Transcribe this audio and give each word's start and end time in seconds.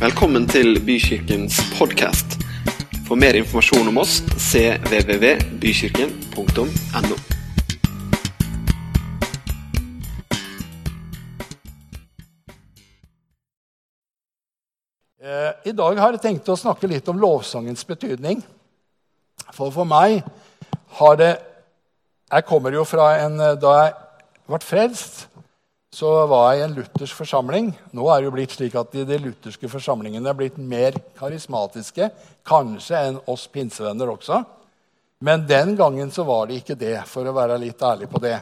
Velkommen 0.00 0.46
til 0.48 0.78
Bykirkens 0.80 1.58
podkast. 1.76 2.40
For 3.04 3.20
mer 3.20 3.36
informasjon 3.36 3.84
om 3.90 3.98
oss 4.00 4.22
cvvvbykirken.no. 4.32 7.16
Eh, 15.20 15.52
I 15.68 15.72
dag 15.76 16.00
har 16.00 16.16
jeg 16.16 16.24
tenkt 16.24 16.48
å 16.48 16.56
snakke 16.56 16.88
litt 16.88 17.04
om 17.12 17.20
lovsangens 17.20 17.84
betydning. 17.84 18.40
For 19.52 19.68
for 19.68 19.84
meg 19.84 20.24
har 20.96 21.20
det 21.20 21.44
Jeg 22.32 22.48
kommer 22.48 22.72
jo 22.72 22.88
fra 22.88 23.20
en 23.26 23.36
eh, 23.40 23.58
Da 23.60 23.70
jeg 23.82 23.92
ble 24.48 24.58
frelst, 24.64 25.28
så 25.90 26.10
var 26.30 26.52
jeg 26.52 26.60
i 26.60 26.64
en 26.68 26.76
luthersk 26.76 27.18
forsamling. 27.18 27.72
Nå 27.96 28.06
er 28.06 28.20
det 28.20 28.28
jo 28.28 28.34
blitt 28.36 28.54
slik 28.54 28.76
at 28.78 28.92
de, 28.94 29.02
de 29.08 29.18
lutherske 29.18 29.70
forsamlingene 29.72 30.30
er 30.30 30.38
blitt 30.38 30.58
mer 30.58 30.94
karismatiske, 31.18 32.10
kanskje 32.46 33.00
enn 33.08 33.18
oss 33.30 33.48
pinsevenner 33.50 34.12
også. 34.12 34.38
Men 35.26 35.42
den 35.48 35.74
gangen 35.76 36.12
så 36.14 36.24
var 36.24 36.46
det 36.46 36.60
ikke 36.60 36.78
det, 36.78 36.94
for 37.10 37.26
å 37.26 37.34
være 37.36 37.58
litt 37.60 37.82
ærlig 37.84 38.06
på 38.08 38.22
det. 38.22 38.38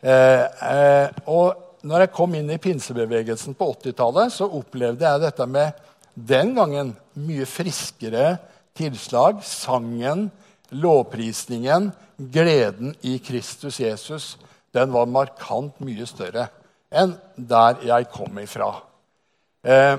Eh, 0.00 0.44
eh, 0.70 1.18
og 1.26 1.82
når 1.84 2.06
jeg 2.06 2.14
kom 2.14 2.38
inn 2.38 2.54
i 2.54 2.60
pinsebevegelsen 2.62 3.58
på 3.58 3.68
80-tallet, 3.74 4.32
så 4.32 4.48
opplevde 4.48 5.04
jeg 5.04 5.24
dette 5.26 5.48
med 5.50 5.82
den 6.14 6.54
gangen 6.56 6.94
mye 7.18 7.50
friskere 7.50 8.36
tilslag. 8.78 9.42
Sangen, 9.44 10.28
lovprisningen, 10.70 11.90
gleden 12.16 12.94
i 13.02 13.18
Kristus 13.18 13.82
Jesus 13.82 14.34
den 14.74 14.92
var 14.94 15.10
markant 15.10 15.78
mye 15.84 16.06
større 16.08 16.48
enn 16.94 17.14
der 17.36 17.80
jeg 17.86 18.10
kom 18.12 18.36
ifra. 18.42 18.70
Eh, 19.66 19.96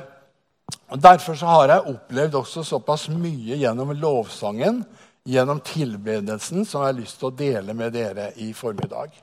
Derfor 0.95 1.37
har 1.45 1.69
jeg 1.69 1.93
opplevd 1.93 2.37
også 2.39 2.63
såpass 2.65 3.07
mye 3.09 3.57
gjennom 3.57 3.91
lovsangen, 3.97 4.83
gjennom 5.25 5.59
tilbedelsen, 5.65 6.65
som 6.65 6.81
jeg 6.83 6.91
har 6.91 6.97
lyst 6.99 7.19
til 7.19 7.29
å 7.29 7.37
dele 7.37 7.73
med 7.77 7.93
dere 7.93 8.31
i 8.41 8.51
formiddag. 8.53 9.13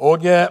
Og 0.00 0.26
eh, 0.28 0.48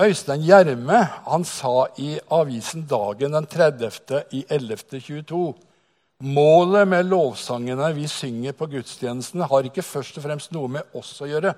Øystein 0.00 0.42
Gjerme 0.46 1.00
han 1.26 1.46
sa 1.46 1.88
i 2.02 2.16
avisen 2.34 2.86
Dagen 2.90 3.34
den 3.34 3.46
30. 3.50 4.24
i 4.34 4.44
11.22 4.48 5.44
Målet 6.24 6.88
med 6.88 7.10
lovsangene 7.10 7.90
vi 7.96 8.06
synger 8.08 8.54
på 8.56 8.68
gudstjenesten, 8.70 9.42
har 9.42 9.66
ikke 9.66 9.82
først 9.82 10.18
og 10.18 10.24
fremst 10.24 10.54
noe 10.54 10.70
med 10.70 10.94
oss 10.96 11.10
å 11.20 11.28
gjøre 11.28 11.52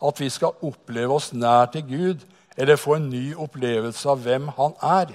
at 0.00 0.20
vi 0.20 0.28
skal 0.32 0.56
oppleve 0.64 1.16
oss 1.16 1.32
nær 1.36 1.70
til 1.72 1.84
Gud 1.88 2.24
eller 2.56 2.80
få 2.80 2.96
en 2.96 3.10
ny 3.12 3.32
opplevelse 3.38 4.08
av 4.10 4.22
hvem 4.24 4.48
Han 4.56 4.76
er. 4.84 5.14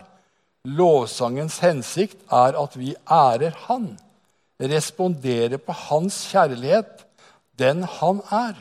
Lovsangens 0.65 1.59
hensikt 1.61 2.21
er 2.33 2.57
at 2.57 2.77
vi 2.77 2.95
ærer 3.05 3.57
Han, 3.67 3.93
responderer 4.59 5.59
på 5.61 5.75
Hans 5.89 6.23
kjærlighet, 6.31 7.05
den 7.59 7.83
Han 7.99 8.21
er, 8.31 8.55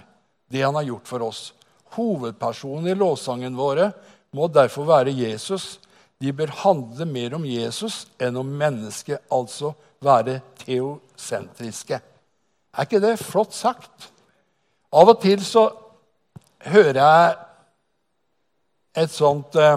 det 0.53 0.65
Han 0.65 0.77
har 0.81 0.89
gjort 0.91 1.09
for 1.09 1.29
oss. 1.29 1.43
Hovedpersonen 1.95 2.91
i 2.91 2.99
lovsangen 2.99 3.57
våre 3.57 3.93
må 4.35 4.49
derfor 4.51 4.89
være 4.89 5.15
Jesus. 5.15 5.79
De 6.21 6.33
bør 6.33 6.53
handle 6.65 7.07
mer 7.07 7.37
om 7.37 7.45
Jesus 7.47 8.05
enn 8.23 8.37
om 8.41 8.49
mennesket, 8.59 9.23
altså 9.31 9.75
være 10.03 10.41
teosentriske. 10.65 12.01
Er 12.75 12.87
ikke 12.87 13.03
det 13.03 13.19
flott 13.23 13.55
sagt? 13.55 14.11
Av 14.95 15.11
og 15.11 15.21
til 15.23 15.43
så 15.45 15.69
hører 16.71 17.01
jeg 17.01 17.37
et 19.05 19.13
sånt 19.13 19.57
eh, 19.61 19.77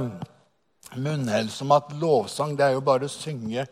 munnhell 0.96 1.50
som 1.52 1.74
at 1.76 1.94
lovsang 2.00 2.56
det 2.58 2.68
er 2.68 2.78
jo 2.78 2.84
bare 2.86 3.08
å 3.08 3.12
synge 3.12 3.66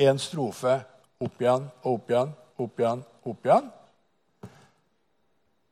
én 0.00 0.20
strofe 0.20 0.76
opp 1.22 1.40
igjen 1.40 1.64
og 1.84 1.96
opp 1.96 2.12
igjen, 2.12 2.34
opp 2.60 2.80
igjen, 2.80 3.02
opp 3.24 3.48
igjen. 3.48 3.70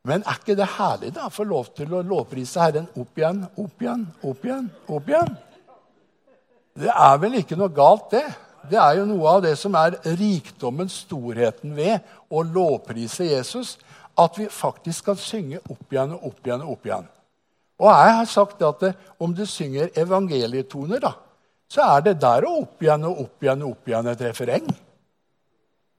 Men 0.09 0.25
er 0.27 0.39
ikke 0.41 0.59
det 0.59 0.67
herlig 0.75 1.13
da, 1.15 1.29
å 1.29 1.35
få 1.35 1.47
lov 1.47 1.71
til 1.77 1.93
å 1.95 2.03
lovprise 2.03 2.63
Herren 2.63 2.89
opp 2.99 3.19
igjen, 3.19 3.45
opp 3.63 3.85
igjen, 3.85 4.07
opp 4.27 4.47
igjen, 4.47 4.71
opp 4.91 5.13
igjen? 5.13 5.37
Det 6.83 6.91
er 6.91 7.21
vel 7.23 7.37
ikke 7.39 7.59
noe 7.61 7.71
galt, 7.75 8.09
det. 8.11 8.25
Det 8.71 8.79
er 8.79 8.99
jo 8.99 9.07
noe 9.07 9.37
av 9.37 9.43
det 9.45 9.53
som 9.59 9.75
er 9.79 9.99
rikdommen, 10.19 10.91
storheten 10.91 11.75
ved 11.77 12.03
å 12.31 12.43
lovprise 12.47 13.27
Jesus 13.29 13.77
at 14.19 14.39
vi 14.39 14.49
faktisk 14.53 15.11
kan 15.11 15.19
synge 15.21 15.61
opp 15.71 15.93
igjen 15.93 16.15
og 16.17 16.31
opp 16.31 16.47
igjen 16.47 16.65
og 16.65 16.77
opp 16.77 16.89
igjen. 16.89 17.11
Og 17.83 17.89
jeg 17.91 18.15
har 18.19 18.29
sagt 18.31 18.63
at 18.63 18.81
det, 18.85 18.93
om 19.19 19.35
du 19.35 19.45
synger 19.49 19.91
evangelietoner, 19.99 21.01
da, 21.03 21.13
så 21.73 21.87
er 21.97 22.05
det 22.07 22.21
der 22.21 22.45
og 22.47 22.67
opp 22.67 22.85
igjen 22.85 23.07
og 23.09 23.23
opp 23.25 23.45
igjen 23.45 23.65
og 23.65 23.75
opp 23.75 23.89
igjen 23.89 24.11
et 24.13 24.25
refereng. 24.29 24.73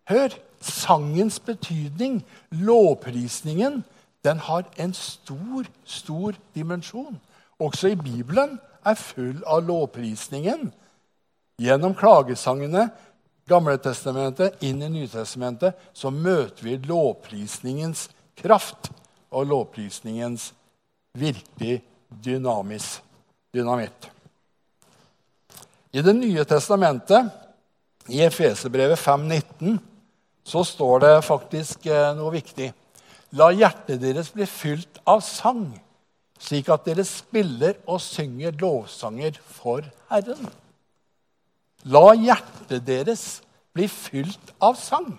Hør! 0.09 0.39
Sangens 0.63 1.41
betydning, 1.43 2.21
lovprisningen, 2.55 3.81
den 4.23 4.37
har 4.39 4.63
en 4.79 4.93
stor, 4.95 5.65
stor 5.83 6.37
dimensjon. 6.55 7.17
Også 7.59 7.91
i 7.91 7.97
Bibelen 7.99 8.61
er 8.87 8.95
full 8.95 9.41
av 9.43 9.65
lovprisningen. 9.67 10.69
Gjennom 11.59 11.97
klagesangene 11.99 12.85
Gamle 13.49 13.75
testamentet 13.77 14.61
inn 14.63 14.81
i 14.81 14.89
Nytestamentet, 14.89 15.75
så 15.93 16.11
møter 16.11 16.63
vi 16.63 16.77
lovprisningens 16.87 18.07
kraft 18.39 18.87
og 19.33 19.49
lovprisningens 19.51 20.51
virkelig 21.17 21.81
dynamis, 22.23 23.01
dynamitt. 23.53 24.09
I 25.93 26.01
Det 26.01 26.15
nye 26.15 26.45
testamentet, 26.45 27.29
i 28.09 28.23
Efeserbrevet 28.23 28.99
5,19, 28.99 29.77
så 30.43 30.63
står 30.63 30.99
det 30.99 31.11
faktisk 31.23 31.85
eh, 31.87 32.09
noe 32.17 32.33
viktig. 32.33 32.71
La 33.39 33.47
hjertet 33.55 34.01
deres 34.01 34.31
bli 34.33 34.47
fylt 34.49 34.99
av 35.07 35.21
sang, 35.23 35.69
slik 36.39 36.67
at 36.73 36.83
dere 36.87 37.05
spiller 37.07 37.77
og 37.87 38.01
synger 38.03 38.55
lovsanger 38.59 39.39
for 39.39 39.87
Herren. 40.11 40.49
La 41.91 42.13
hjertet 42.15 42.85
deres 42.87 43.41
bli 43.75 43.87
fylt 43.91 44.53
av 44.63 44.77
sang. 44.79 45.11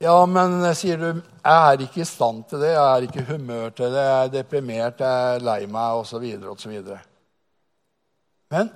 Ja, 0.00 0.24
men 0.24 0.62
sier 0.74 0.96
du, 0.96 1.08
jeg 1.20 1.72
er 1.72 1.82
ikke 1.84 2.00
i 2.00 2.08
stand 2.08 2.46
til 2.48 2.62
det, 2.62 2.72
jeg 2.72 2.80
er 2.80 3.04
ikke 3.04 3.20
i 3.20 3.28
humør 3.34 3.72
til 3.76 3.92
det, 3.92 4.04
jeg 4.06 4.20
er 4.24 4.30
deprimert, 4.32 5.02
jeg 5.04 5.34
er 5.34 5.44
lei 5.44 5.58
meg 5.68 6.00
osv. 6.00 6.24
osv. 6.48 6.78
Men 8.50 8.70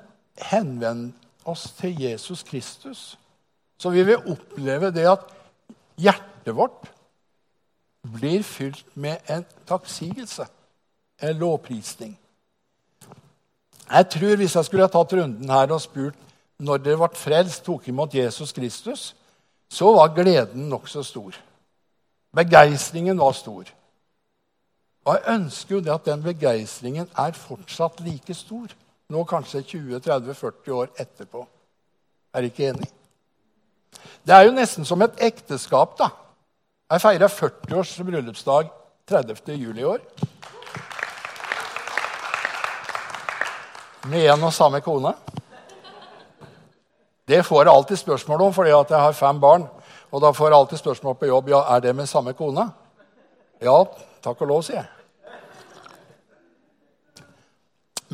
henvend 0.51 1.15
oss 1.49 1.71
til 1.79 1.97
Jesus 2.03 2.45
Kristus, 2.45 3.15
så 3.81 3.91
vi 3.91 4.05
vil 4.05 4.29
oppleve 4.35 4.93
det 4.93 5.07
at 5.09 5.25
hjertet 5.97 6.57
vårt 6.57 6.93
blir 8.05 8.45
fylt 8.45 8.85
med 9.01 9.25
en 9.33 9.47
takksigelse, 9.67 10.45
en 11.25 11.41
lovprisning. 11.41 12.19
Jeg 13.91 14.09
tror 14.11 14.37
Hvis 14.37 14.57
jeg 14.57 14.65
skulle 14.65 14.87
ha 14.87 14.93
tatt 14.93 15.13
runden 15.13 15.51
her 15.51 15.73
og 15.73 15.81
spurt 15.81 16.21
når 16.65 16.79
dere 16.85 17.01
ble 17.01 17.19
frelst, 17.19 17.65
tok 17.67 17.89
imot 17.91 18.15
Jesus 18.15 18.53
Kristus, 18.55 19.17
så 19.69 19.89
var 19.97 20.13
gleden 20.15 20.69
nokså 20.71 21.03
stor. 21.03 21.35
Begeistringen 22.35 23.19
var 23.19 23.33
stor. 23.35 23.65
Og 25.05 25.17
jeg 25.17 25.35
ønsker 25.35 25.75
jo 25.75 25.81
det 25.83 25.93
at 25.93 26.07
den 26.07 26.23
begeistringen 26.23 27.09
er 27.19 27.37
fortsatt 27.37 28.01
like 28.07 28.35
stor. 28.35 28.71
Nå 29.11 29.25
kanskje 29.29 29.65
20-30-40 29.75 30.71
år 30.79 30.95
etterpå. 30.95 31.43
Er 32.35 32.41
dere 32.41 32.53
ikke 32.53 32.69
enig? 32.71 32.89
Det 34.25 34.35
er 34.35 34.47
jo 34.47 34.55
nesten 34.55 34.87
som 34.89 35.03
et 35.03 35.21
ekteskap. 35.21 35.99
da. 35.99 36.09
Jeg 36.91 37.01
feira 37.01 37.29
40 37.29 37.77
års 37.79 37.99
bryllupsdag 37.99 38.71
30. 39.09 39.53
juli 39.59 39.81
i 39.81 39.85
år. 39.85 40.01
Med 44.11 44.31
en 44.33 44.47
og 44.47 44.53
samme 44.53 44.81
kone? 44.85 45.15
Det 47.29 47.41
får 47.47 47.65
jeg 47.65 47.73
alltid 47.73 47.97
spørsmål 47.97 48.43
om, 48.49 48.53
fordi 48.53 48.71
jeg 48.71 49.01
har 49.01 49.13
fem 49.17 49.41
barn. 49.41 49.69
Og 50.13 50.21
da 50.23 50.31
får 50.33 50.51
jeg 50.51 50.59
alltid 50.59 50.79
spørsmål 50.79 51.17
på 51.19 51.27
jobb 51.31 51.49
ja, 51.49 51.63
er 51.75 51.81
det 51.81 51.95
med 51.97 52.07
samme 52.07 52.35
kone. 52.37 52.69
Ja, 53.65 53.79
takk 54.23 54.43
og 54.45 54.51
lov, 54.51 54.63
sier 54.67 54.83
jeg. 54.83 54.91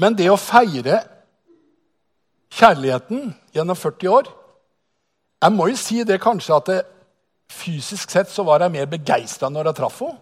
Men 0.00 0.14
det 0.16 0.30
å 0.30 0.38
feire 0.38 1.02
kjærligheten 2.54 3.34
gjennom 3.54 3.76
40 3.76 4.08
år 4.14 4.30
Jeg 5.42 5.52
må 5.52 5.66
jo 5.70 5.76
si 5.78 6.02
det 6.04 6.20
kanskje 6.20 6.56
at 6.56 6.66
det, 6.68 6.80
fysisk 7.50 8.10
sett 8.12 8.30
så 8.30 8.44
var 8.46 8.60
jeg 8.60 8.74
mer 8.74 8.88
begeistra 8.90 9.48
når 9.50 9.70
jeg 9.70 9.78
traff 9.78 10.02
henne. 10.04 10.18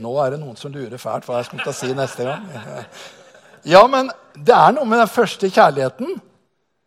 Nå 0.00 0.14
er 0.18 0.32
det 0.32 0.40
noen 0.40 0.56
som 0.58 0.72
lurer 0.74 0.98
fælt 0.98 1.28
hva 1.28 1.42
jeg 1.42 1.60
til 1.60 1.76
si 1.76 1.92
neste 1.94 2.24
gang. 2.26 2.48
Ja, 3.64 3.86
men 3.88 4.10
det 4.36 4.52
er 4.52 4.74
noe 4.76 4.84
med 4.88 5.00
den 5.00 5.10
første 5.10 5.48
kjærligheten. 5.48 6.18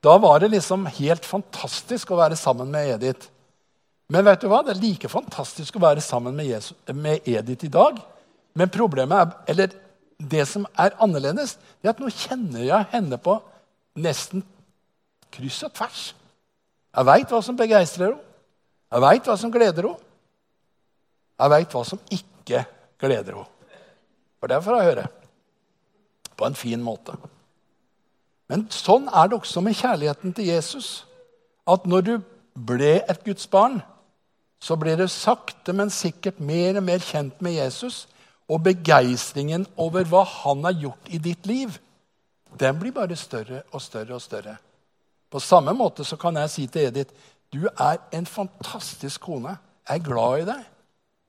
Da 0.05 0.17
var 0.21 0.43
det 0.43 0.51
liksom 0.53 0.85
helt 0.99 1.25
fantastisk 1.25 2.11
å 2.13 2.19
være 2.19 2.37
sammen 2.37 2.69
med 2.71 2.93
Edith. 2.95 3.31
Men 4.13 4.23
vet 4.27 4.43
du 4.43 4.47
hva? 4.47 4.61
det 4.63 4.75
er 4.75 4.83
like 4.83 5.09
fantastisk 5.11 5.75
å 5.75 5.83
være 5.83 6.03
sammen 6.03 6.37
med, 6.37 6.47
Jesus, 6.47 6.77
med 6.93 7.25
Edith 7.27 7.65
i 7.65 7.71
dag. 7.73 7.97
Men 8.57 8.71
problemet 8.71 9.17
er, 9.17 9.33
eller 9.51 9.73
det 10.17 10.45
som 10.49 10.65
er 10.79 10.95
annerledes, 11.03 11.57
det 11.81 11.89
er 11.89 11.95
at 11.95 11.99
nå 12.01 12.13
kjenner 12.13 12.63
jeg 12.63 12.89
henne 12.93 13.19
på 13.21 13.35
nesten 13.97 14.45
kryss 15.33 15.59
og 15.67 15.73
tvers. 15.75 16.05
Jeg 16.93 17.09
veit 17.09 17.33
hva 17.33 17.41
som 17.43 17.57
begeistrer 17.59 18.13
henne. 18.13 18.23
Jeg 18.87 19.03
veit 19.03 19.25
hva 19.27 19.33
som 19.35 19.51
gleder 19.51 19.89
henne. 19.89 20.03
Jeg 21.37 21.53
veit 21.53 21.73
hva 21.75 21.83
som 21.85 21.99
ikke 22.13 22.63
gleder 23.01 23.41
henne. 23.41 23.53
For 24.37 24.53
det 24.53 24.61
får 24.63 24.77
jeg 24.77 24.91
høre. 24.93 25.07
På 26.37 26.45
en 26.45 26.57
fin 26.57 26.81
måte. 26.83 27.15
Men 28.47 28.67
sånn 28.71 29.09
er 29.11 29.27
det 29.27 29.39
også 29.39 29.61
med 29.63 29.75
kjærligheten 29.75 30.35
til 30.37 30.51
Jesus. 30.51 30.89
At 31.67 31.87
når 31.89 32.05
du 32.05 32.13
ble 32.55 32.99
et 33.01 33.23
Guds 33.25 33.47
barn, 33.51 33.81
så 34.61 34.77
blir 34.79 34.97
du 34.97 35.07
sakte, 35.11 35.73
men 35.73 35.91
sikkert 35.93 36.39
mer 36.39 36.79
og 36.79 36.85
mer 36.87 37.03
kjent 37.03 37.41
med 37.43 37.57
Jesus. 37.57 38.05
Og 38.47 38.63
begeistringen 38.63 39.67
over 39.75 40.07
hva 40.07 40.23
han 40.23 40.63
har 40.65 40.77
gjort 40.85 41.11
i 41.11 41.19
ditt 41.19 41.49
liv, 41.49 41.75
den 42.57 42.79
blir 42.79 42.95
bare 42.95 43.17
større 43.19 43.65
og 43.75 43.83
større 43.83 44.15
og 44.15 44.23
større. 44.23 44.55
På 45.29 45.41
samme 45.43 45.73
måte 45.75 46.05
så 46.07 46.15
kan 46.17 46.39
jeg 46.39 46.53
si 46.53 46.67
til 46.71 46.87
Edith 46.87 47.11
du 47.53 47.67
er 47.67 47.99
en 48.11 48.25
fantastisk 48.25 49.21
kone. 49.21 49.57
Jeg 49.87 49.99
er 49.99 50.03
glad 50.03 50.41
i 50.41 50.47
deg. 50.47 50.63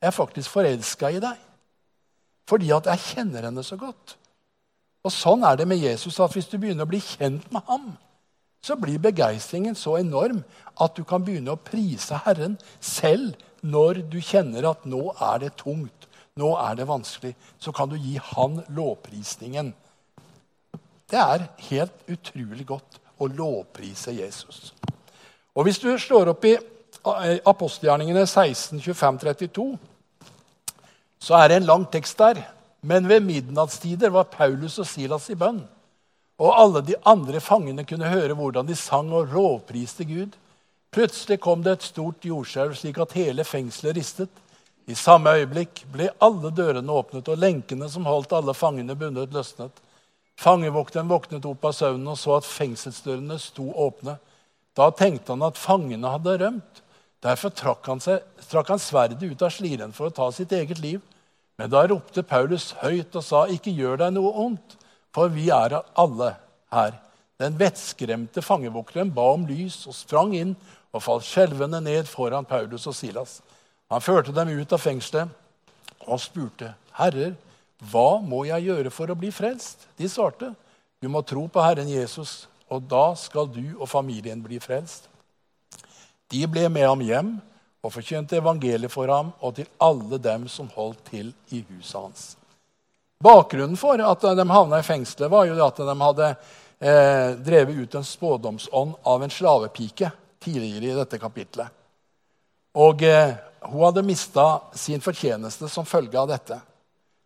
Jeg 0.00 0.06
er 0.06 0.14
faktisk 0.14 0.50
forelska 0.50 1.10
i 1.14 1.20
deg. 1.22 1.36
Fordi 2.48 2.70
at 2.74 2.88
jeg 2.90 3.04
kjenner 3.04 3.46
henne 3.46 3.62
så 3.62 3.76
godt. 3.78 4.16
Og 5.08 5.14
Sånn 5.14 5.44
er 5.48 5.56
det 5.56 5.64
med 5.68 5.80
Jesus. 5.80 6.20
at 6.20 6.34
Hvis 6.36 6.50
du 6.50 6.58
begynner 6.60 6.84
å 6.84 6.90
bli 6.90 7.00
kjent 7.00 7.46
med 7.54 7.64
ham, 7.64 7.94
så 8.60 8.76
blir 8.76 9.00
begeistringen 9.00 9.76
så 9.78 9.96
enorm 9.96 10.42
at 10.76 10.96
du 10.98 11.04
kan 11.08 11.22
begynne 11.24 11.54
å 11.54 11.60
prise 11.62 12.18
Herren 12.26 12.58
selv 12.80 13.38
når 13.62 14.02
du 14.12 14.18
kjenner 14.20 14.66
at 14.68 14.84
nå 14.84 15.14
er 15.14 15.38
det 15.46 15.54
tungt, 15.62 16.08
nå 16.36 16.52
er 16.60 16.76
det 16.76 16.88
vanskelig. 16.90 17.32
Så 17.58 17.72
kan 17.72 17.88
du 17.88 17.96
gi 17.96 18.18
Han 18.34 18.60
lovprisningen. 18.68 19.72
Det 21.08 21.18
er 21.18 21.46
helt 21.70 22.04
utrolig 22.06 22.66
godt 22.68 23.00
å 23.18 23.30
lovprise 23.32 24.12
Jesus. 24.12 24.74
Og 25.54 25.64
Hvis 25.64 25.80
du 25.80 25.88
slår 25.98 26.34
opp 26.34 26.44
i 26.44 26.54
eh, 26.54 27.40
apostelgjerningene 27.48 28.26
16, 28.26 28.82
25, 28.84 29.18
32, 29.24 29.66
så 31.18 31.40
er 31.40 31.48
det 31.48 31.56
en 31.62 31.70
lang 31.72 31.88
tekst 31.90 32.18
der. 32.20 32.44
Men 32.80 33.08
ved 33.08 33.22
midnattstider 33.26 34.12
var 34.14 34.30
Paulus 34.30 34.78
og 34.78 34.86
Silas 34.86 35.28
i 35.30 35.36
bønn. 35.38 35.62
Og 36.38 36.54
alle 36.54 36.82
de 36.86 36.94
andre 37.08 37.40
fangene 37.42 37.82
kunne 37.86 38.10
høre 38.12 38.36
hvordan 38.38 38.68
de 38.68 38.76
sang 38.78 39.10
og 39.12 39.32
rovpriste 39.34 40.06
Gud. 40.06 40.36
Plutselig 40.94 41.40
kom 41.42 41.64
det 41.64 41.74
et 41.74 41.88
stort 41.88 42.24
jordskjelv, 42.24 42.76
slik 42.78 43.00
at 43.02 43.16
hele 43.18 43.44
fengselet 43.44 43.98
ristet. 43.98 44.30
I 44.88 44.94
samme 44.96 45.34
øyeblikk 45.36 45.82
ble 45.92 46.08
alle 46.24 46.52
dørene 46.54 46.94
åpnet, 46.94 47.28
og 47.28 47.42
lenkene 47.42 47.90
som 47.92 48.06
holdt 48.08 48.32
alle 48.32 48.54
fangene 48.56 48.96
bundet, 48.96 49.34
løsnet. 49.34 49.82
Fangevokteren 50.38 51.10
våknet 51.10 51.44
opp 51.50 51.66
av 51.66 51.74
søvnen 51.74 52.14
og 52.14 52.16
så 52.16 52.38
at 52.38 52.46
fengselsdørene 52.46 53.36
sto 53.42 53.66
åpne. 53.74 54.14
Da 54.78 54.88
tenkte 54.94 55.34
han 55.34 55.42
at 55.42 55.58
fangene 55.58 56.14
hadde 56.14 56.36
rømt. 56.40 56.82
Derfor 57.26 57.50
trakk 57.50 57.88
han, 57.90 58.00
seg, 58.00 58.22
trakk 58.46 58.70
han 58.70 58.80
sverdet 58.80 59.24
ut 59.26 59.42
av 59.42 59.50
sliren 59.50 59.92
for 59.92 60.08
å 60.08 60.14
ta 60.14 60.30
sitt 60.32 60.54
eget 60.54 60.78
liv. 60.78 61.02
Men 61.58 61.70
da 61.72 61.82
ropte 61.90 62.22
Paulus 62.22 62.70
høyt 62.78 63.16
og 63.18 63.24
sa, 63.24 63.46
'Ikke 63.46 63.74
gjør 63.74 63.98
deg 63.98 64.14
noe 64.14 64.30
ondt, 64.46 64.76
for 65.12 65.28
vi 65.28 65.48
er 65.50 65.82
alle 65.96 66.36
her.' 66.72 67.00
Den 67.38 67.58
vettskremte 67.58 68.42
fangevokteren 68.42 69.12
ba 69.14 69.28
om 69.34 69.44
lys 69.46 69.86
og 69.86 69.94
sprang 69.94 70.34
inn 70.34 70.56
og 70.92 71.02
falt 71.02 71.26
skjelvende 71.26 71.80
ned 71.80 72.08
foran 72.10 72.44
Paulus 72.44 72.86
og 72.90 72.94
Silas. 72.94 73.40
Han 73.90 74.02
førte 74.02 74.34
dem 74.34 74.50
ut 74.58 74.72
av 74.72 74.82
fengselet 74.82 75.28
og 76.06 76.20
spurte, 76.20 76.74
'Herrer, 76.94 77.34
hva 77.78 78.18
må 78.18 78.44
jeg 78.44 78.66
gjøre 78.66 78.90
for 78.90 79.06
å 79.06 79.18
bli 79.18 79.30
frelst?' 79.30 79.86
De 79.98 80.08
svarte, 80.08 80.54
'Du 81.00 81.08
må 81.08 81.22
tro 81.22 81.46
på 81.46 81.62
Herren 81.62 81.88
Jesus, 81.88 82.48
og 82.70 82.82
da 82.90 83.14
skal 83.14 83.46
du 83.46 83.78
og 83.80 83.88
familien 83.88 84.42
bli 84.42 84.58
frelst.' 84.58 85.08
De 86.30 86.46
ble 86.46 86.68
med 86.68 86.86
ham 86.86 87.00
hjem 87.00 87.40
og 87.82 87.92
forkynte 87.94 88.38
evangeliet 88.40 88.92
for 88.92 89.10
ham 89.12 89.30
og 89.38 89.54
til 89.58 89.68
alle 89.82 90.18
dem 90.22 90.48
som 90.50 90.70
holdt 90.74 91.04
til 91.10 91.32
i 91.54 91.62
huset 91.70 92.00
hans. 92.00 92.28
Bakgrunnen 93.22 93.78
for 93.78 93.98
at 93.98 94.22
de 94.22 94.46
havna 94.50 94.78
i 94.78 94.86
fengselet, 94.86 95.30
var 95.30 95.46
jo 95.48 95.58
at 95.64 95.80
de 95.82 95.94
hadde 96.02 96.28
eh, 96.30 97.30
drevet 97.42 97.82
ut 97.82 97.94
en 97.98 98.06
spådomsånd 98.06 98.94
av 99.02 99.22
en 99.22 99.34
slavepike 99.34 100.10
tidligere 100.42 100.92
i 100.92 100.98
dette 100.98 101.18
kapitlet. 101.18 101.74
Og 102.78 103.02
eh, 103.02 103.34
hun 103.66 103.84
hadde 103.88 104.06
mista 104.06 104.46
sin 104.78 105.02
fortjeneste 105.02 105.70
som 105.70 105.86
følge 105.86 106.18
av 106.18 106.28
dette. 106.30 106.60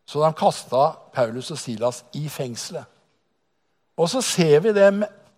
Så 0.08 0.22
de 0.22 0.32
kasta 0.36 0.92
Paulus 1.12 1.52
og 1.52 1.60
Silas 1.60 2.02
i 2.16 2.24
fengselet. 2.32 2.88
Og 4.00 4.08
så 4.08 4.22
ser 4.24 4.64
vi 4.64 4.72
det 4.72 4.88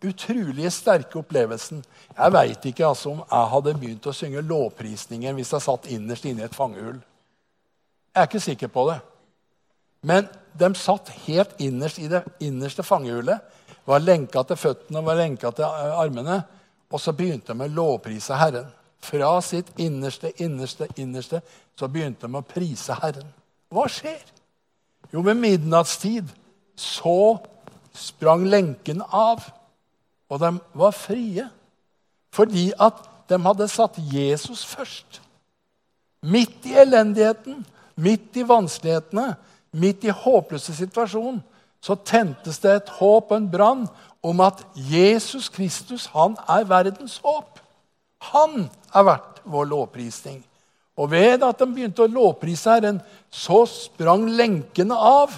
utrolig 0.08 0.70
sterke 0.72 1.18
opplevelsen. 1.20 1.82
Jeg 2.14 2.34
veit 2.34 2.68
ikke 2.70 2.86
altså, 2.86 3.14
om 3.14 3.24
jeg 3.24 3.50
hadde 3.54 3.74
begynt 3.80 4.06
å 4.06 4.14
synge 4.14 4.44
lovprisningen 4.44 5.36
hvis 5.38 5.52
jeg 5.56 5.64
satt 5.64 5.90
innerst 5.94 6.28
inne 6.28 6.44
i 6.44 6.46
et 6.48 6.56
fangehull. 6.56 7.00
Jeg 8.14 8.22
er 8.22 8.30
ikke 8.30 8.44
sikker 8.44 8.70
på 8.70 8.86
det. 8.90 9.00
Men 10.04 10.28
de 10.52 10.68
satt 10.78 11.10
helt 11.24 11.56
innerst 11.64 11.98
i 11.98 12.10
det 12.12 12.22
innerste 12.44 12.84
fangehullet, 12.86 13.40
var 13.84 14.04
lenka 14.04 14.44
til 14.46 14.60
føttene 14.60 15.00
og 15.00 15.08
var 15.08 15.18
lenka 15.18 15.50
til 15.52 15.64
eh, 15.66 15.96
armene. 15.98 16.38
Og 16.92 17.00
så 17.00 17.12
begynte 17.16 17.56
de 17.56 17.66
å 17.66 17.74
lovprise 17.74 18.36
Herren. 18.38 18.68
Fra 19.04 19.32
sitt 19.44 19.72
innerste, 19.80 20.30
innerste, 20.40 20.86
innerste 21.00 21.40
så 21.76 21.88
begynte 21.90 22.28
de 22.28 22.38
å 22.38 22.46
prise 22.46 22.96
Herren. 23.00 23.26
Hva 23.72 23.88
skjer? 23.90 24.22
Jo, 25.12 25.24
ved 25.26 25.36
midnattstid 25.40 26.30
så 26.78 27.36
sprang 27.94 28.46
lenken 28.50 29.02
av. 29.10 29.42
Og 30.30 30.40
de 30.40 30.54
var 30.74 30.96
frie 30.96 31.48
fordi 32.34 32.72
at 32.82 32.96
de 33.30 33.38
hadde 33.38 33.68
satt 33.70 33.98
Jesus 34.10 34.64
først. 34.66 35.20
Midt 36.24 36.66
i 36.66 36.74
elendigheten, 36.82 37.60
midt 37.94 38.36
i 38.36 38.42
vanskelighetene, 38.48 39.34
midt 39.70 40.04
i 40.04 40.10
håpløse 40.10 40.74
situasjonen, 40.74 41.42
så 41.84 41.94
tentes 41.94 42.58
det 42.58 42.72
et 42.72 42.90
håp 42.98 43.30
og 43.30 43.36
en 43.36 43.50
brann 43.52 43.84
om 44.24 44.40
at 44.40 44.64
Jesus 44.74 45.50
Kristus 45.52 46.08
han 46.14 46.34
er 46.48 46.66
verdens 46.66 47.18
håp. 47.22 47.60
Han 48.32 48.68
er 48.94 49.06
verdt 49.06 49.42
vår 49.44 49.68
lovprisning. 49.68 50.40
Og 50.96 51.10
ved 51.10 51.42
at 51.42 51.58
de 51.60 51.66
begynte 51.68 52.06
å 52.06 52.10
lovprise 52.10 52.70
Herren, 52.70 53.00
så 53.30 53.64
sprang 53.68 54.28
lenkene 54.30 54.96
av. 54.96 55.34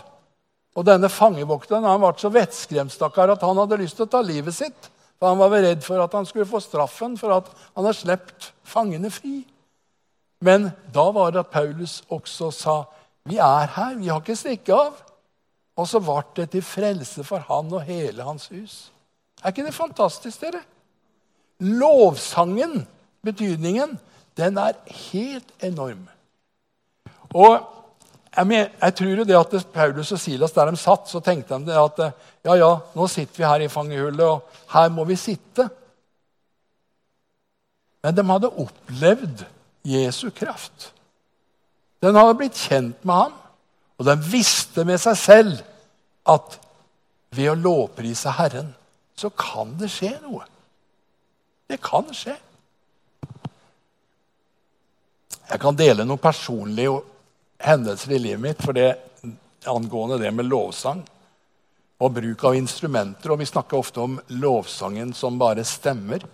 Og 0.76 0.84
denne 0.84 1.08
fangevokteren 1.08 1.87
han 1.88 2.02
ble 2.02 2.12
så 2.20 2.31
vettskremt 2.32 3.00
at 3.00 3.43
han 3.43 3.62
hadde 3.62 3.81
lyst 3.81 3.96
til 3.96 4.05
å 4.05 4.12
ta 4.12 4.20
livet 4.25 4.55
sitt. 4.55 4.90
For 5.16 5.33
han 5.33 5.40
var 5.40 5.54
redd 5.64 5.85
for 5.85 6.02
at 6.02 6.12
han 6.12 6.26
skulle 6.28 6.49
få 6.49 6.61
straffen 6.61 7.16
for 7.16 7.33
at 7.38 7.49
han 7.73 7.87
hadde 7.87 7.97
sluppet 7.97 8.50
fangene 8.68 9.11
fri. 9.12 9.40
Men 10.45 10.68
da 10.92 11.09
var 11.16 11.33
det 11.33 11.47
at 11.47 11.52
Paulus 11.54 12.02
også 12.12 12.50
sa 12.52 12.76
vi 13.26 13.40
er 13.42 13.71
her, 13.75 13.97
vi 13.99 14.11
har 14.12 14.21
ikke 14.21 14.37
stikket 14.38 14.75
av. 14.76 14.99
Og 15.76 15.88
så 15.88 16.00
ble 16.00 16.21
det 16.37 16.50
til 16.52 16.64
frelse 16.64 17.25
for 17.26 17.42
han 17.49 17.73
og 17.73 17.85
hele 17.88 18.25
hans 18.25 18.47
hus. 18.52 18.76
Er 19.42 19.52
ikke 19.52 19.66
det 19.66 19.75
fantastisk, 19.76 20.40
dere? 20.45 20.62
Lovsangen, 21.61 22.85
betydningen, 23.25 23.97
den 24.37 24.61
er 24.61 24.76
helt 25.11 25.52
enorm. 25.64 26.06
Og 27.33 27.64
jeg, 28.37 28.69
jeg 28.83 28.95
tror 28.99 29.21
jo 29.21 29.25
det 29.25 29.37
at 29.38 29.55
Paulus 29.73 30.12
og 30.12 30.21
Silas 30.21 30.52
der 30.52 30.71
de 30.71 30.81
satt, 30.81 31.09
så 31.09 31.23
tenkte 31.25 31.59
de 31.64 31.76
at 31.81 32.02
ja, 32.45 32.55
ja, 32.55 32.71
nå 32.95 33.09
sitter 33.09 33.40
vi 33.40 33.49
her 33.49 33.64
i 33.64 33.73
fangehullet, 33.73 34.26
og 34.26 34.73
her 34.75 34.90
må 34.93 35.07
vi 35.09 35.16
sitte. 35.19 35.69
Men 38.05 38.14
de 38.14 38.25
hadde 38.28 38.52
opplevd 38.62 39.47
Jesu 39.87 40.28
kraft. 40.31 40.93
Den 42.05 42.19
hadde 42.19 42.37
blitt 42.38 42.61
kjent 42.61 43.02
med 43.09 43.23
ham, 43.25 43.35
og 43.97 44.07
de 44.07 44.16
visste 44.28 44.85
med 44.87 45.00
seg 45.00 45.16
selv 45.19 45.62
at 46.28 46.59
ved 47.37 47.50
å 47.50 47.59
lovprise 47.59 48.37
Herren 48.37 48.75
så 49.16 49.31
kan 49.33 49.73
det 49.81 49.88
skje 49.90 50.12
noe. 50.23 50.45
Det 51.66 51.81
kan 51.83 52.07
skje. 52.14 52.37
Jeg 55.47 55.62
kan 55.62 55.78
dele 55.78 56.05
noe 56.07 56.21
personlig 56.21 56.87
hendelser 57.58 58.16
i 58.16 58.18
livet 58.18 58.40
mitt 58.40 58.62
for 58.62 58.76
det, 58.76 58.94
angående 59.66 60.18
det 60.18 60.30
med 60.34 60.48
lovsang 60.48 61.02
og 61.98 62.12
bruk 62.18 62.44
av 62.44 62.56
instrumenter. 62.56 63.32
Og 63.32 63.40
vi 63.40 63.48
snakker 63.48 63.78
ofte 63.78 64.02
om 64.02 64.18
lovsangen 64.28 65.14
som 65.16 65.38
bare 65.40 65.64
stemmer. 65.64 66.25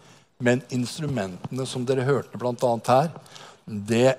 Men 0.43 0.65
instrumentene 0.75 1.67
som 1.71 1.85
dere 1.87 2.07
hørte 2.07 2.39
bl.a. 2.39 2.73
her, 2.89 3.13
det 3.65 4.17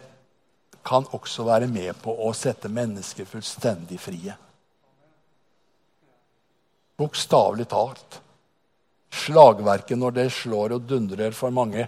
kan 0.83 1.07
også 1.15 1.43
være 1.47 1.67
med 1.67 1.95
på 2.03 2.15
å 2.25 2.31
sette 2.35 2.71
mennesker 2.71 3.27
fullstendig 3.27 3.99
frie. 3.99 4.35
Bokstavelig 6.99 7.67
talt. 7.71 8.19
Slagverket, 9.13 9.97
når 9.99 10.15
det 10.15 10.29
slår 10.33 10.77
og 10.77 10.87
dundrer 10.87 11.35
for 11.35 11.53
mange, 11.53 11.87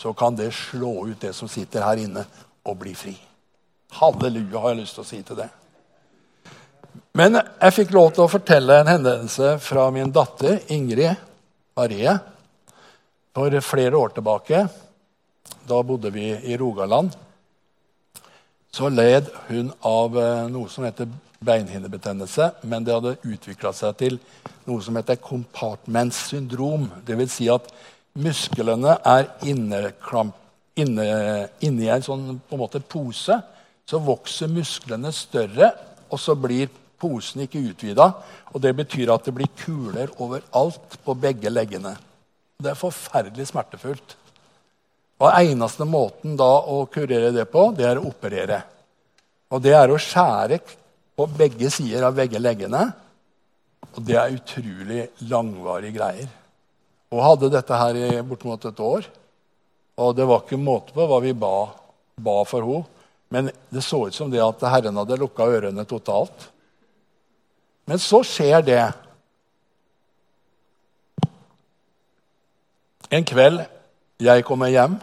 så 0.00 0.12
kan 0.16 0.36
det 0.36 0.50
slå 0.56 1.06
ut 1.10 1.20
det 1.20 1.32
som 1.36 1.48
sitter 1.48 1.84
her 1.84 2.00
inne, 2.02 2.24
og 2.64 2.78
bli 2.80 2.94
fri. 2.96 3.14
Halleluja, 3.98 4.60
har 4.60 4.74
jeg 4.74 4.82
lyst 4.82 4.98
til 4.98 5.04
å 5.04 5.08
si 5.08 5.20
til 5.26 5.38
det. 5.38 5.50
Men 7.14 7.38
jeg 7.38 7.74
fikk 7.76 7.92
lov 7.94 8.12
til 8.14 8.24
å 8.24 8.30
fortelle 8.30 8.80
en 8.80 8.90
hendelse 8.90 9.54
fra 9.62 9.86
min 9.94 10.10
datter 10.14 10.60
Ingrid. 10.74 11.14
Marie. 11.74 12.18
For 13.34 13.60
flere 13.66 13.98
år 13.98 14.12
tilbake, 14.14 14.60
da 15.66 15.82
bodde 15.82 16.10
vi 16.14 16.28
i 16.30 16.56
Rogaland, 16.56 17.10
så 18.70 18.90
led 18.90 19.26
hun 19.48 19.72
av 19.86 20.18
eh, 20.18 20.46
noe 20.50 20.70
som 20.70 20.86
heter 20.86 21.10
beinhinnebetennelse, 21.44 22.50
men 22.62 22.86
det 22.86 22.94
hadde 22.94 23.16
utvikla 23.22 23.72
seg 23.74 23.98
til 23.98 24.18
noe 24.68 24.82
som 24.82 24.96
heter 24.98 25.18
compartment-syndrom. 25.22 26.88
Dvs. 27.06 27.34
Si 27.36 27.50
at 27.52 27.68
musklene 28.14 28.96
er 29.02 29.28
inne, 29.46 29.82
inne, 30.78 31.08
i 31.60 31.90
en 31.90 32.06
sånn 32.06 32.38
på 32.38 32.56
en 32.56 32.62
måte 32.62 32.82
pose. 32.82 33.40
Så 33.88 34.00
vokser 34.00 34.48
musklene 34.48 35.12
større, 35.12 35.70
og 36.08 36.20
så 36.20 36.36
blir 36.38 36.70
posen 37.00 37.44
ikke 37.44 37.62
utvida. 37.70 38.10
Og 38.54 38.62
det 38.64 38.72
betyr 38.78 39.12
at 39.12 39.26
det 39.26 39.34
blir 39.36 39.50
kuler 39.58 40.12
overalt 40.22 40.98
på 41.04 41.16
begge 41.18 41.52
leggene. 41.52 41.94
Det 42.60 42.72
er 42.72 42.78
forferdelig 42.78 43.50
smertefullt. 43.50 44.16
Og 45.22 45.30
Eneste 45.30 45.86
måten 45.86 46.34
da 46.38 46.50
å 46.66 46.84
kurere 46.90 47.32
det 47.34 47.46
på, 47.50 47.68
det 47.76 47.86
er 47.88 48.00
å 48.00 48.08
operere. 48.08 48.62
Og 49.54 49.62
det 49.62 49.74
er 49.76 49.92
å 49.92 50.00
skjære 50.00 50.58
på 51.14 51.26
begge 51.30 51.70
sider 51.70 52.06
av 52.08 52.16
begge 52.16 52.40
leggene. 52.40 52.86
Og 53.94 54.00
det 54.06 54.16
er 54.18 54.34
utrolig 54.34 55.04
langvarige 55.30 55.94
greier. 55.94 56.32
Og 57.14 57.22
hadde 57.22 57.52
dette 57.52 57.78
her 57.78 58.00
i 58.00 58.08
bortimot 58.26 58.64
et 58.66 58.80
år. 58.82 59.06
Og 60.02 60.16
det 60.18 60.26
var 60.26 60.42
ikke 60.42 60.58
måte 60.58 60.94
på 60.96 61.06
hva 61.06 61.20
vi 61.22 61.34
ba, 61.38 61.68
ba 62.18 62.40
for 62.48 62.66
henne. 62.66 62.90
Men 63.34 63.50
det 63.68 63.82
så 63.82 64.04
ut 64.06 64.14
som 64.14 64.30
det 64.30 64.38
at 64.38 64.60
Herren 64.70 64.94
hadde 65.00 65.18
lukka 65.18 65.48
ørene 65.50 65.82
totalt. 65.90 66.44
Men 67.90 67.98
så 67.98 68.20
skjer 68.22 68.62
det. 68.62 68.84
En 73.10 73.26
kveld 73.26 73.64
jeg 74.22 74.44
kommer 74.46 74.70
hjem, 74.70 74.94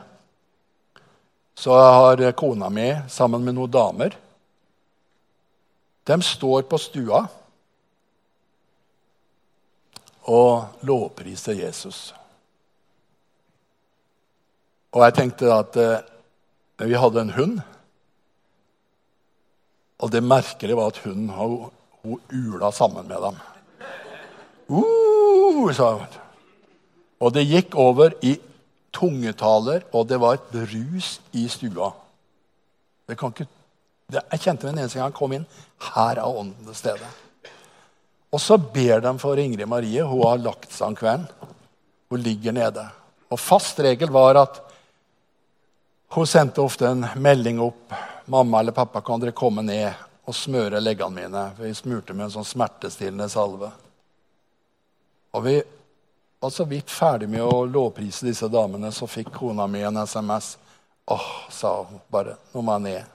så 1.60 1.76
har 1.76 2.24
kona 2.40 2.72
mi 2.72 2.88
sammen 3.12 3.44
med 3.44 3.58
noen 3.58 3.72
damer 3.72 4.16
De 6.08 6.16
står 6.24 6.64
på 6.72 6.80
stua 6.82 7.20
og 10.32 10.88
lovpriser 10.88 11.60
Jesus. 11.60 12.00
Og 14.96 15.04
jeg 15.06 15.18
tenkte 15.20 15.52
at 15.54 15.78
eh, 15.80 16.02
vi 16.88 16.98
hadde 16.98 17.22
en 17.22 17.36
hund. 17.36 17.62
Og 20.02 20.12
det 20.12 20.24
merkelige 20.26 20.78
var 20.78 20.92
at 20.92 21.02
hunden 21.06 21.30
hun 22.02 22.20
ula 22.34 22.72
sammen 22.74 23.08
med 23.08 23.22
dem. 23.22 23.40
Uh, 24.72 25.70
sa 25.76 25.94
hun. 26.00 26.20
Og 27.22 27.34
det 27.36 27.46
gikk 27.46 27.76
over 27.78 28.16
i 28.26 28.36
tungetaler, 28.94 29.86
og 29.94 30.08
det 30.10 30.18
var 30.20 30.38
et 30.38 30.48
brus 30.52 31.20
i 31.38 31.46
stua. 31.52 31.92
Det 33.08 33.18
kan 33.20 33.34
ikke, 33.34 33.48
det, 34.12 34.24
jeg 34.24 34.42
kjente 34.42 34.66
det 34.66 34.74
en 34.74 34.82
eneste 34.82 35.00
gang 35.00 35.12
jeg 35.12 35.20
kom 35.20 35.36
inn. 35.38 35.46
Her 35.92 36.18
er 36.18 36.26
ånden 36.26 36.72
til 36.72 36.80
stede. 36.80 37.12
Og 38.32 38.40
så 38.40 38.58
ber 38.58 39.04
de 39.04 39.12
for 39.20 39.40
Ingrid 39.40 39.68
Marie. 39.68 40.04
Hun 40.08 40.24
har 40.24 40.42
lagt 40.42 40.72
seg 40.72 40.88
om 40.88 40.98
kvelden. 40.98 41.28
Hun 42.12 42.24
ligger 42.24 42.56
nede. 42.56 42.88
Og 43.32 43.40
fast 43.40 43.80
regel 43.84 44.12
var 44.12 44.40
at 44.40 44.62
hun 46.14 46.28
sendte 46.28 46.62
ofte 46.62 46.88
en 46.88 47.08
melding 47.16 47.60
opp. 47.60 47.94
'Mamma 48.26 48.60
eller 48.60 48.72
pappa, 48.72 49.02
kan 49.02 49.20
dere 49.20 49.32
komme 49.32 49.62
ned 49.62 49.94
og 50.26 50.36
smøre 50.36 50.80
leggene 50.80 51.16
mine?' 51.16 51.52
For 51.56 51.64
vi 51.64 51.74
smurte 51.76 52.14
med 52.14 52.26
en 52.26 52.32
sånn 52.32 52.48
smertestillende 52.48 53.30
salve. 53.30 53.72
Og 55.32 55.44
vi 55.44 55.56
var 56.40 56.50
så 56.50 56.66
vidt 56.66 56.92
ferdig 56.92 57.30
med 57.30 57.44
å 57.44 57.66
lovprise 57.66 58.26
disse 58.26 58.48
damene, 58.52 58.92
så 58.92 59.08
fikk 59.08 59.32
kona 59.32 59.68
mi 59.68 59.82
en 59.82 59.98
SMS. 59.98 60.58
'Åh', 61.08 61.50
sa 61.50 61.84
hun 61.84 62.00
bare. 62.10 62.36
'Nå 62.52 62.62
må 62.62 62.74
jeg 62.74 62.82
ned.' 62.82 63.06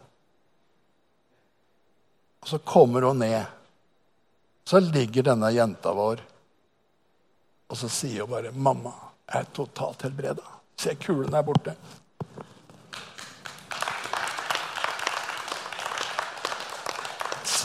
Og 2.42 2.48
så 2.48 2.58
kommer 2.58 3.02
hun 3.02 3.18
ned. 3.18 3.46
Så 4.64 4.80
ligger 4.80 5.22
denne 5.22 5.52
jenta 5.52 5.92
vår, 5.92 6.20
og 7.68 7.76
så 7.76 7.88
sier 7.88 8.20
hun 8.20 8.30
bare 8.30 8.52
'Mamma, 8.52 8.92
jeg 9.32 9.40
er 9.40 9.52
totalt 9.52 10.02
helbreda.' 10.02 10.52
Se, 10.76 10.94
kulen 10.94 11.34
er 11.34 11.42
borte. 11.42 11.76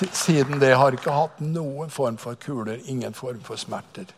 Siden 0.10 0.60
det 0.60 0.74
har 0.74 0.96
ikke 0.96 1.14
hatt 1.14 1.40
noen 1.44 1.92
form 1.94 2.18
for 2.18 2.40
kuler, 2.42 2.82
ingen 2.90 3.14
form 3.14 3.42
for 3.46 3.60
smerter. 3.60 4.10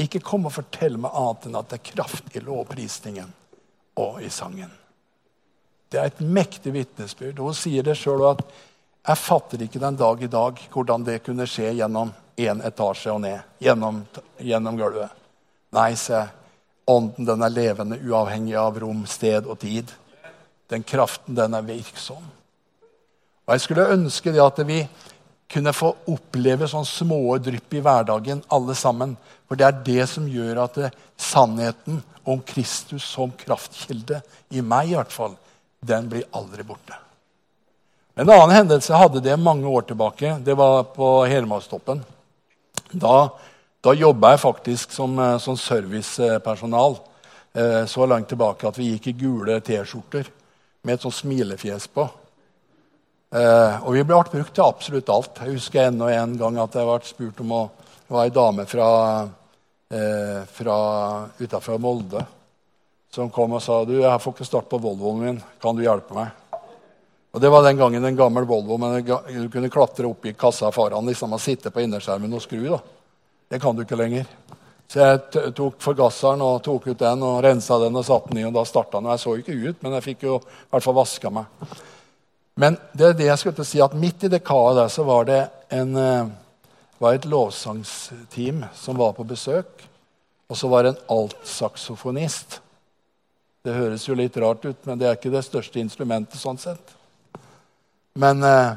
Ikke 0.00 0.22
kom 0.24 0.46
og 0.46 0.54
fortell 0.54 0.96
meg 1.00 1.16
annet 1.16 1.48
enn 1.48 1.58
at 1.58 1.70
det 1.70 1.80
er 1.80 1.88
kraft 1.92 2.36
i 2.36 2.42
lovprisningen 2.44 3.32
og 4.00 4.20
i 4.22 4.30
sangen. 4.32 4.70
Det 5.90 5.98
er 5.98 6.10
et 6.12 6.22
mektig 6.22 6.72
vitnesbyrd. 6.72 7.42
Hun 7.42 7.56
sier 7.56 7.84
det 7.84 7.98
sjøl 7.98 8.22
at 8.30 8.44
jeg 9.00 9.18
fatter 9.18 9.62
ikke 9.64 9.80
den 9.82 9.98
dag 9.98 10.22
i 10.22 10.30
dag 10.30 10.60
hvordan 10.70 11.06
det 11.06 11.22
kunne 11.26 11.48
skje 11.50 11.72
gjennom 11.80 12.12
én 12.40 12.60
etasje 12.64 13.12
og 13.12 13.22
ned. 13.24 13.40
Gjennom, 13.60 14.04
gjennom 14.38 14.78
gulvet. 14.78 15.16
Nei, 15.74 15.94
se. 15.98 16.22
Ånden 16.90 17.26
den 17.26 17.42
er 17.46 17.54
levende, 17.54 17.98
uavhengig 18.02 18.56
av 18.58 18.78
rom, 18.82 19.04
sted 19.06 19.46
og 19.46 19.58
tid. 19.62 19.90
Den 20.70 20.82
kraften, 20.86 21.36
den 21.38 21.54
er 21.54 21.66
virksom. 21.66 22.24
Og 23.50 23.56
Jeg 23.56 23.64
skulle 23.64 23.90
ønske 23.90 24.30
det 24.30 24.38
at 24.38 24.60
vi 24.62 24.84
kunne 25.50 25.72
få 25.74 25.88
oppleve 26.12 26.68
sånne 26.70 26.86
små 26.86 27.34
drypp 27.42 27.74
i 27.74 27.80
hverdagen, 27.82 28.44
alle 28.46 28.76
sammen. 28.78 29.16
For 29.50 29.58
det 29.58 29.66
er 29.66 29.80
det 29.88 30.04
som 30.06 30.28
gjør 30.30 30.60
at 30.62 30.76
det, 30.78 30.90
sannheten 31.18 31.98
om 32.22 32.38
Kristus 32.46 33.02
som 33.02 33.32
kraftkilde, 33.34 34.20
i 34.54 34.62
meg 34.62 34.92
i 34.92 34.94
hvert 34.94 35.10
fall, 35.10 35.34
den 35.82 36.06
blir 36.12 36.28
aldri 36.30 36.62
borte. 36.62 36.94
En 38.14 38.30
annen 38.30 38.54
hendelse 38.54 38.94
hadde 38.94 39.24
det 39.24 39.34
mange 39.42 39.66
år 39.66 39.88
tilbake. 39.90 40.36
Det 40.46 40.54
var 40.54 40.86
på 40.94 41.10
Hedmarkstoppen. 41.26 42.04
Da, 42.92 43.16
da 43.82 43.96
jobba 43.98 44.36
jeg 44.36 44.44
faktisk 44.44 44.94
som, 44.94 45.18
eh, 45.18 45.38
som 45.42 45.58
servicepersonal 45.58 47.00
eh, 47.58 47.82
så 47.90 48.06
langt 48.06 48.30
tilbake 48.30 48.70
at 48.70 48.78
vi 48.78 48.92
gikk 48.92 49.10
i 49.10 49.18
gule 49.24 49.58
T-skjorter 49.58 50.30
med 50.86 50.94
et 50.94 51.02
sånt 51.02 51.18
smilefjes 51.18 51.90
på. 51.90 52.06
Eh, 53.30 53.82
og 53.86 53.94
vi 53.94 54.02
ble 54.02 54.18
brukt 54.26 54.54
til 54.54 54.64
absolutt 54.64 55.10
alt. 55.14 55.38
Jeg 55.38 55.54
husker 55.54 55.86
enda 55.86 56.10
en 56.14 56.34
gang 56.38 56.58
at 56.58 56.74
jeg 56.74 56.88
ble 56.88 56.98
spurt 57.06 57.44
om 57.44 57.54
å 57.54 57.62
Det 58.10 58.16
var 58.16 58.24
ei 58.26 58.30
dame 58.34 58.64
fra, 58.66 58.86
eh, 59.94 60.42
fra 60.50 60.76
utafor 61.38 61.78
Molde 61.78 62.26
som 63.10 63.30
kom 63.30 63.52
og 63.52 63.62
sa 63.62 63.84
du, 63.84 64.00
jeg 64.00 64.22
får 64.22 64.34
ikke 64.34 64.46
start 64.46 64.68
på 64.70 64.78
Volvoen 64.78 65.20
min. 65.24 65.42
Kan 65.62 65.76
du 65.76 65.82
hjelpe 65.82 66.14
meg? 66.14 66.30
Og 67.30 67.40
Det 67.40 67.50
var 67.50 67.62
den 67.62 67.78
gangen 67.78 68.04
en 68.04 68.16
gammel 68.16 68.46
Volvo, 68.46 68.78
men 68.78 69.04
du 69.04 69.48
kunne 69.50 69.70
klatre 69.70 70.06
opp 70.06 70.26
i 70.26 70.34
kassa 70.34 70.70
foran 70.74 71.06
liksom, 71.06 71.32
og 71.34 71.42
sitte 71.42 71.70
på 71.70 71.82
innerskjermen 71.82 72.34
og 72.34 72.42
skru. 72.42 72.62
da. 72.70 72.80
Det 73.50 73.60
kan 73.60 73.76
du 73.76 73.82
ikke 73.82 73.98
lenger. 73.98 74.26
Så 74.90 74.98
jeg 74.98 75.54
tok 75.54 75.78
forgasseren 75.78 76.42
og 76.42 76.62
tok 76.62 76.88
ut 76.88 76.98
den 76.98 77.22
og 77.22 77.42
rensa 77.44 77.78
den 77.78 77.94
og 77.94 78.04
satte 78.06 78.30
den 78.30 78.42
i. 78.42 78.44
og 78.46 78.54
da 78.54 78.64
starta 78.64 78.98
den. 78.98 79.10
Jeg 79.10 79.22
så 79.22 79.36
ikke 79.38 79.58
ut, 79.68 79.82
men 79.82 79.92
jeg 79.92 80.02
fikk 80.02 80.22
jo 80.26 80.36
i 80.38 80.70
hvert 80.70 80.82
fall 80.82 80.98
vaska 80.98 81.30
meg. 81.30 81.46
Men 82.54 82.76
det 82.92 83.06
er 83.06 83.18
det 83.18 83.28
jeg 83.28 83.38
skulle 83.40 83.58
til 83.58 83.66
å 83.66 83.70
si, 83.70 83.82
at 83.84 83.96
midt 83.96 84.26
i 84.26 84.32
det 84.32 84.42
kaoset 84.46 84.80
der 84.80 84.90
så 84.92 85.04
var 85.08 85.28
det 85.28 85.40
en, 85.72 85.94
eh, 85.96 86.32
var 86.98 87.14
et 87.14 87.28
lovsangsteam 87.28 88.64
som 88.76 88.98
var 88.98 89.14
på 89.16 89.24
besøk. 89.24 89.86
Og 90.50 90.58
så 90.58 90.68
var 90.68 90.82
det 90.82 90.94
en 90.94 91.04
altsaksofonist. 91.14 92.60
Det 93.62 93.76
høres 93.76 94.06
jo 94.08 94.16
litt 94.18 94.36
rart 94.40 94.64
ut, 94.64 94.86
men 94.88 94.98
det 94.98 95.06
er 95.06 95.18
ikke 95.18 95.32
det 95.32 95.44
største 95.46 95.80
instrumentet. 95.80 96.40
sånn 96.40 96.58
sett. 96.58 96.96
Men 98.18 98.42
eh, 98.42 98.74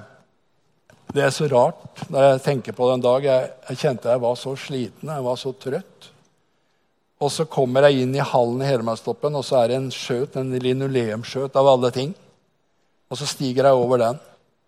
det 1.13 1.23
er 1.25 1.33
så 1.33 1.47
rart 1.51 2.03
når 2.09 2.27
jeg 2.27 2.43
tenker 2.47 2.75
på 2.77 2.87
det 2.87 2.97
en 2.97 3.05
dag. 3.05 3.25
Jeg, 3.25 3.49
jeg, 3.69 3.79
kjente 3.81 4.11
jeg 4.11 4.21
var 4.23 4.35
så 4.39 4.55
sliten, 4.59 5.09
jeg 5.09 5.25
var 5.25 5.39
så 5.39 5.53
trøtt. 5.53 6.09
Og 7.23 7.31
så 7.31 7.45
kommer 7.47 7.87
jeg 7.87 8.03
inn 8.03 8.15
i 8.17 8.25
hallen 8.25 8.61
i 8.61 8.67
Hedmarkstoppen, 8.67 9.35
og 9.39 9.45
så 9.47 9.61
er 9.61 9.71
det 9.71 9.79
en 9.79 9.91
skjøt, 9.93 10.35
en 10.37 10.51
linoleumsskjøt 10.59 11.55
av 11.59 11.69
alle 11.75 11.91
ting. 11.95 12.15
Og 13.13 13.19
så 13.19 13.27
stiger 13.29 13.69
jeg 13.69 13.77
over 13.77 14.01
den. 14.01 14.21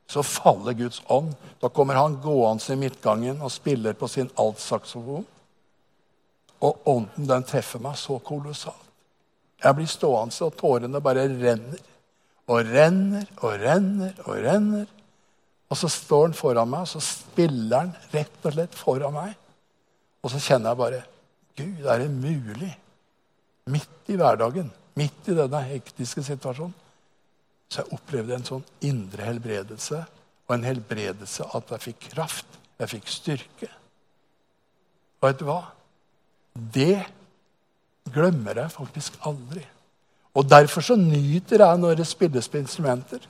Så 0.06 0.22
faller 0.22 0.78
Guds 0.78 1.02
ånd. 1.10 1.32
Da 1.62 1.72
kommer 1.74 1.98
han 1.98 2.20
gående 2.22 2.76
i 2.76 2.78
midtgangen 2.78 3.42
og 3.42 3.54
spiller 3.54 3.98
på 3.98 4.08
sin 4.12 4.30
altsaksofon. 4.38 5.26
Og 6.62 6.86
ånden 6.92 7.26
den 7.30 7.46
treffer 7.50 7.82
meg 7.82 7.98
så 7.98 8.20
kolossalt. 8.22 8.84
Jeg 9.64 9.74
blir 9.74 9.90
stående, 9.90 10.36
og 10.46 10.54
tårene 10.60 11.02
bare 11.02 11.26
renner 11.32 11.82
og 12.46 12.70
renner 12.70 13.26
og 13.40 13.56
renner 13.64 14.14
og 14.28 14.38
renner. 14.46 14.86
Og 15.72 15.80
så 15.80 15.90
står 15.90 16.28
han 16.28 16.38
foran 16.38 16.70
meg, 16.70 16.86
og 16.86 16.92
så 16.92 17.02
spiller 17.02 17.80
han 17.80 17.94
rett 18.14 18.46
og 18.46 18.54
slett 18.54 18.78
foran 18.78 19.16
meg. 19.16 19.34
Og 20.22 20.34
så 20.34 20.42
kjenner 20.44 20.74
jeg 20.74 20.82
bare 20.84 21.04
Gud, 21.56 21.86
er 21.88 22.04
det 22.04 22.12
mulig? 22.12 22.74
Midt 23.72 24.12
i 24.12 24.18
hverdagen, 24.20 24.70
midt 25.00 25.30
i 25.32 25.38
denne 25.38 25.62
hektiske 25.66 26.22
situasjonen, 26.28 26.76
så 27.70 27.82
jeg 27.82 27.98
opplevde 27.98 28.36
en 28.38 28.48
sånn 28.48 28.66
indre 28.86 29.26
helbredelse. 29.28 30.02
Og 30.46 30.56
en 30.56 30.68
helbredelse 30.68 31.48
at 31.58 31.72
jeg 31.74 31.86
fikk 31.88 32.10
kraft, 32.12 32.60
jeg 32.80 32.92
fikk 32.92 33.10
styrke. 33.10 33.70
Og 35.22 35.30
vet 35.30 35.40
du 35.42 35.48
hva? 35.48 35.62
Det 36.54 37.00
glemmer 38.14 38.62
jeg 38.62 38.76
faktisk 38.76 39.18
aldri. 39.26 39.64
Og 40.36 40.46
Derfor 40.50 40.84
så 40.84 40.98
nyter 41.00 41.64
jeg 41.64 41.82
når 41.82 41.98
det 42.00 42.08
spilles 42.08 42.48
på 42.52 42.60
instrumenter. 42.60 43.24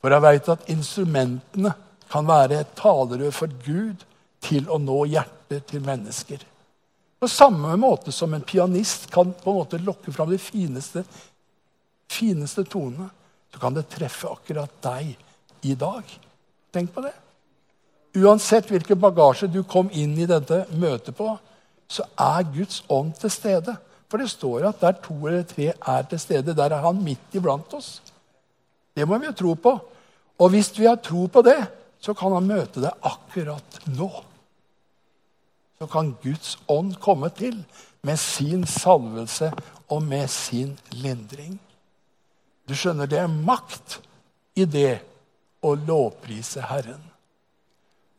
For 0.00 0.12
jeg 0.12 0.24
veit 0.24 0.48
at 0.52 0.68
instrumentene 0.72 1.72
kan 2.10 2.26
være 2.26 2.60
et 2.60 2.72
talerør 2.78 3.32
for 3.34 3.52
Gud 3.64 4.04
til 4.42 4.66
å 4.72 4.78
nå 4.82 5.04
hjertet 5.12 5.66
til 5.70 5.84
mennesker. 5.84 6.42
På 7.20 7.28
samme 7.28 7.74
måte 7.76 8.12
som 8.12 8.32
en 8.34 8.44
pianist 8.44 9.10
kan 9.12 9.34
på 9.36 9.52
en 9.52 9.58
måte 9.60 9.80
lokke 9.84 10.12
fram 10.12 10.30
de 10.32 10.38
fineste, 10.40 11.04
fineste 12.10 12.64
tonene, 12.64 13.10
så 13.50 13.60
kan 13.62 13.74
det 13.74 13.88
treffe 13.90 14.30
akkurat 14.30 14.72
deg 14.84 15.14
i 15.66 15.74
dag. 15.78 16.06
Tenk 16.72 16.92
på 16.94 17.04
det. 17.04 17.14
Uansett 18.20 18.70
hvilken 18.70 18.98
bagasje 18.98 19.46
du 19.50 19.62
kom 19.62 19.90
inn 19.94 20.16
i 20.18 20.26
dette 20.26 20.64
møtet 20.74 21.14
på, 21.18 21.34
så 21.90 22.06
er 22.18 22.46
Guds 22.54 22.82
ånd 22.90 23.12
til 23.18 23.32
stede. 23.32 23.74
For 24.10 24.18
det 24.18 24.30
står 24.32 24.66
at 24.70 24.80
der 24.82 24.96
to 25.02 25.14
eller 25.26 25.44
tre 25.46 25.70
er 25.74 26.06
til 26.10 26.22
stede, 26.22 26.54
der 26.54 26.74
er 26.74 26.82
han 26.82 27.02
midt 27.02 27.36
iblant 27.38 27.74
oss. 27.74 28.00
Det 28.94 29.06
må 29.06 29.18
vi 29.18 29.30
jo 29.30 29.36
tro 29.38 29.54
på. 29.54 29.76
Og 30.40 30.50
hvis 30.50 30.72
vi 30.78 30.88
har 30.88 30.98
tro 31.02 31.26
på 31.30 31.42
det, 31.46 31.60
så 32.00 32.14
kan 32.16 32.32
han 32.34 32.48
møte 32.48 32.82
deg 32.82 33.06
akkurat 33.06 33.80
nå. 33.92 34.10
Så 35.78 35.86
kan 35.88 36.14
Guds 36.22 36.56
ånd 36.68 36.96
komme 37.00 37.30
til 37.36 37.62
med 38.02 38.18
sin 38.20 38.66
salvelse 38.66 39.52
og 39.88 40.02
med 40.02 40.28
sin 40.32 40.78
lindring. 40.90 41.58
Du 42.70 42.76
skjønner, 42.78 43.08
det 43.10 43.18
er 43.18 43.26
makt 43.30 43.96
i 44.54 44.62
det 44.62 45.00
å 45.66 45.72
lovprise 45.74 46.62
Herren. 46.68 47.00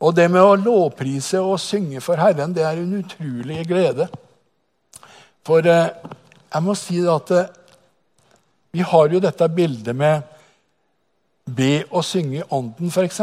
Og 0.03 0.15
det 0.17 0.25
med 0.33 0.43
å 0.43 0.57
lovprise 0.59 1.39
og 1.39 1.55
synge 1.61 2.01
for 2.03 2.19
Herren, 2.19 2.51
det 2.51 2.65
er 2.67 2.81
en 2.81 2.97
utrolig 2.99 3.61
glede. 3.69 4.09
For 5.47 5.63
eh, 5.63 5.93
jeg 6.51 6.65
må 6.65 6.75
si 6.75 6.99
at 7.07 7.31
eh, 7.37 7.53
vi 8.75 8.83
har 8.91 9.13
jo 9.13 9.21
dette 9.23 9.47
bildet 9.55 9.95
med 9.95 10.27
be 11.47 11.85
og 11.89 12.03
synge 12.05 12.41
i 12.41 12.49
ånden, 12.51 12.91
f.eks., 12.91 13.21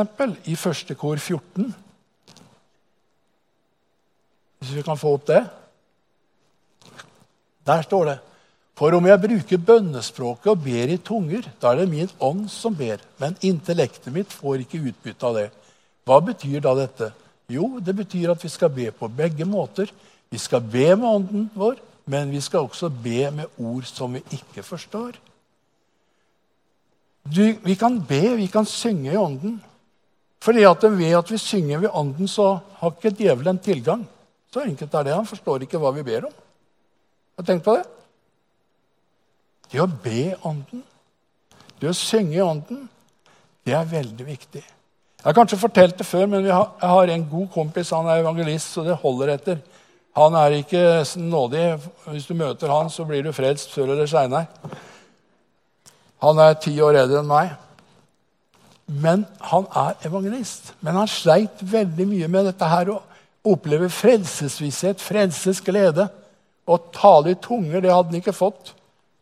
i 0.48 0.56
første 0.56 0.96
kor 0.98 1.20
14. 1.20 1.68
Hvis 4.58 4.72
vi 4.78 4.86
kan 4.86 4.98
få 4.98 5.12
opp 5.18 5.28
det. 5.28 5.42
Der 7.68 7.84
står 7.84 8.08
det 8.08 8.18
For 8.78 8.94
om 8.94 9.08
jeg 9.08 9.18
bruker 9.18 9.62
bønnespråket 9.66 10.52
og 10.52 10.60
ber 10.62 10.92
i 10.94 11.00
tunger, 11.02 11.48
da 11.58 11.72
er 11.72 11.80
det 11.80 11.90
min 11.90 12.10
ånd 12.22 12.44
som 12.52 12.76
ber, 12.78 13.00
men 13.18 13.34
intellektet 13.42 14.12
mitt 14.14 14.30
får 14.30 14.62
ikke 14.62 14.84
utbytte 14.92 15.26
av 15.26 15.34
det. 15.40 15.48
Hva 16.06 16.20
betyr 16.22 16.62
da 16.62 16.76
dette? 16.78 17.08
Jo, 17.50 17.80
det 17.82 17.96
betyr 17.98 18.30
at 18.30 18.44
vi 18.44 18.50
skal 18.52 18.70
be 18.70 18.92
på 18.94 19.08
begge 19.10 19.48
måter. 19.48 19.90
Vi 20.30 20.38
skal 20.38 20.62
be 20.62 20.92
med 20.94 21.08
ånden 21.08 21.48
vår, 21.58 21.80
men 22.06 22.30
vi 22.30 22.40
skal 22.44 22.68
også 22.68 22.92
be 22.92 23.32
med 23.34 23.58
ord 23.58 23.90
som 23.90 24.14
vi 24.14 24.22
ikke 24.38 24.62
forstår. 24.62 25.18
Du, 27.26 27.42
vi 27.64 27.74
kan 27.74 27.98
be, 28.06 28.22
vi 28.38 28.46
kan 28.46 28.64
synge 28.68 29.10
i 29.10 29.18
ånden. 29.18 29.58
Fordi 30.38 30.62
at 30.62 30.86
ved 30.86 31.18
at 31.18 31.30
vi 31.34 31.38
synger 31.42 31.82
ved 31.82 31.90
ånden, 31.92 32.28
så 32.30 32.60
har 32.78 32.94
ikke 32.94 33.16
djevelen 33.24 33.58
tilgang. 33.58 34.06
Så 34.54 34.62
enkelt 34.62 34.94
er 34.94 35.02
det. 35.02 35.18
Han 35.18 35.26
forstår 35.26 35.66
ikke 35.66 35.82
hva 35.82 35.90
vi 35.98 36.06
ber 36.06 36.30
om. 36.30 36.42
Har 37.36 37.42
du 37.42 37.50
tenkt 37.50 37.66
på 37.66 37.74
det? 37.74 37.97
Det 39.68 39.80
å 39.82 39.88
be 39.88 40.32
ånden, 40.48 40.82
det 41.78 41.90
å 41.90 41.96
synge 41.96 42.40
ånden, 42.44 42.86
det 43.66 43.74
er 43.76 43.88
veldig 43.88 44.26
viktig. 44.26 44.62
Jeg 45.18 45.26
har 45.26 45.34
kanskje 45.36 45.58
fortalt 45.60 45.98
det 45.98 46.06
før, 46.06 46.28
men 46.30 46.46
jeg 46.46 46.54
har 46.54 47.10
en 47.12 47.26
god 47.28 47.48
kompis. 47.52 47.90
Han 47.92 48.06
er 48.08 48.22
evangelist, 48.22 48.72
så 48.72 48.84
det 48.86 48.96
holder 49.02 49.34
etter. 49.34 49.58
Han 50.16 50.34
er 50.38 50.56
ikke 50.60 50.82
nådig. 51.20 51.64
Hvis 52.06 52.28
du 52.30 52.36
møter 52.38 52.70
han, 52.72 52.90
så 52.90 53.04
blir 53.06 53.26
du 53.26 53.32
frelst 53.34 53.74
før 53.74 53.92
eller 53.92 54.08
seinere. 54.08 54.46
Han 56.22 56.38
er 56.42 56.56
ti 56.62 56.72
år 56.82 57.02
eldre 57.02 57.20
enn 57.20 57.28
meg. 57.28 57.52
Men 58.88 59.26
han 59.50 59.66
er 59.76 59.98
evangelist. 60.08 60.72
Men 60.80 60.96
han 61.02 61.10
sleit 61.10 61.60
veldig 61.60 62.08
mye 62.08 62.30
med 62.32 62.48
dette 62.48 62.70
her 62.70 62.94
å 62.94 63.02
oppleve 63.48 63.90
frelsesvisshet, 63.92 65.02
frelsesglede. 65.02 66.08
Å 66.68 66.80
tale 66.94 67.34
i 67.34 67.40
tunger, 67.42 67.82
det 67.82 67.92
hadde 67.92 68.14
han 68.14 68.22
ikke 68.22 68.36
fått. 68.36 68.72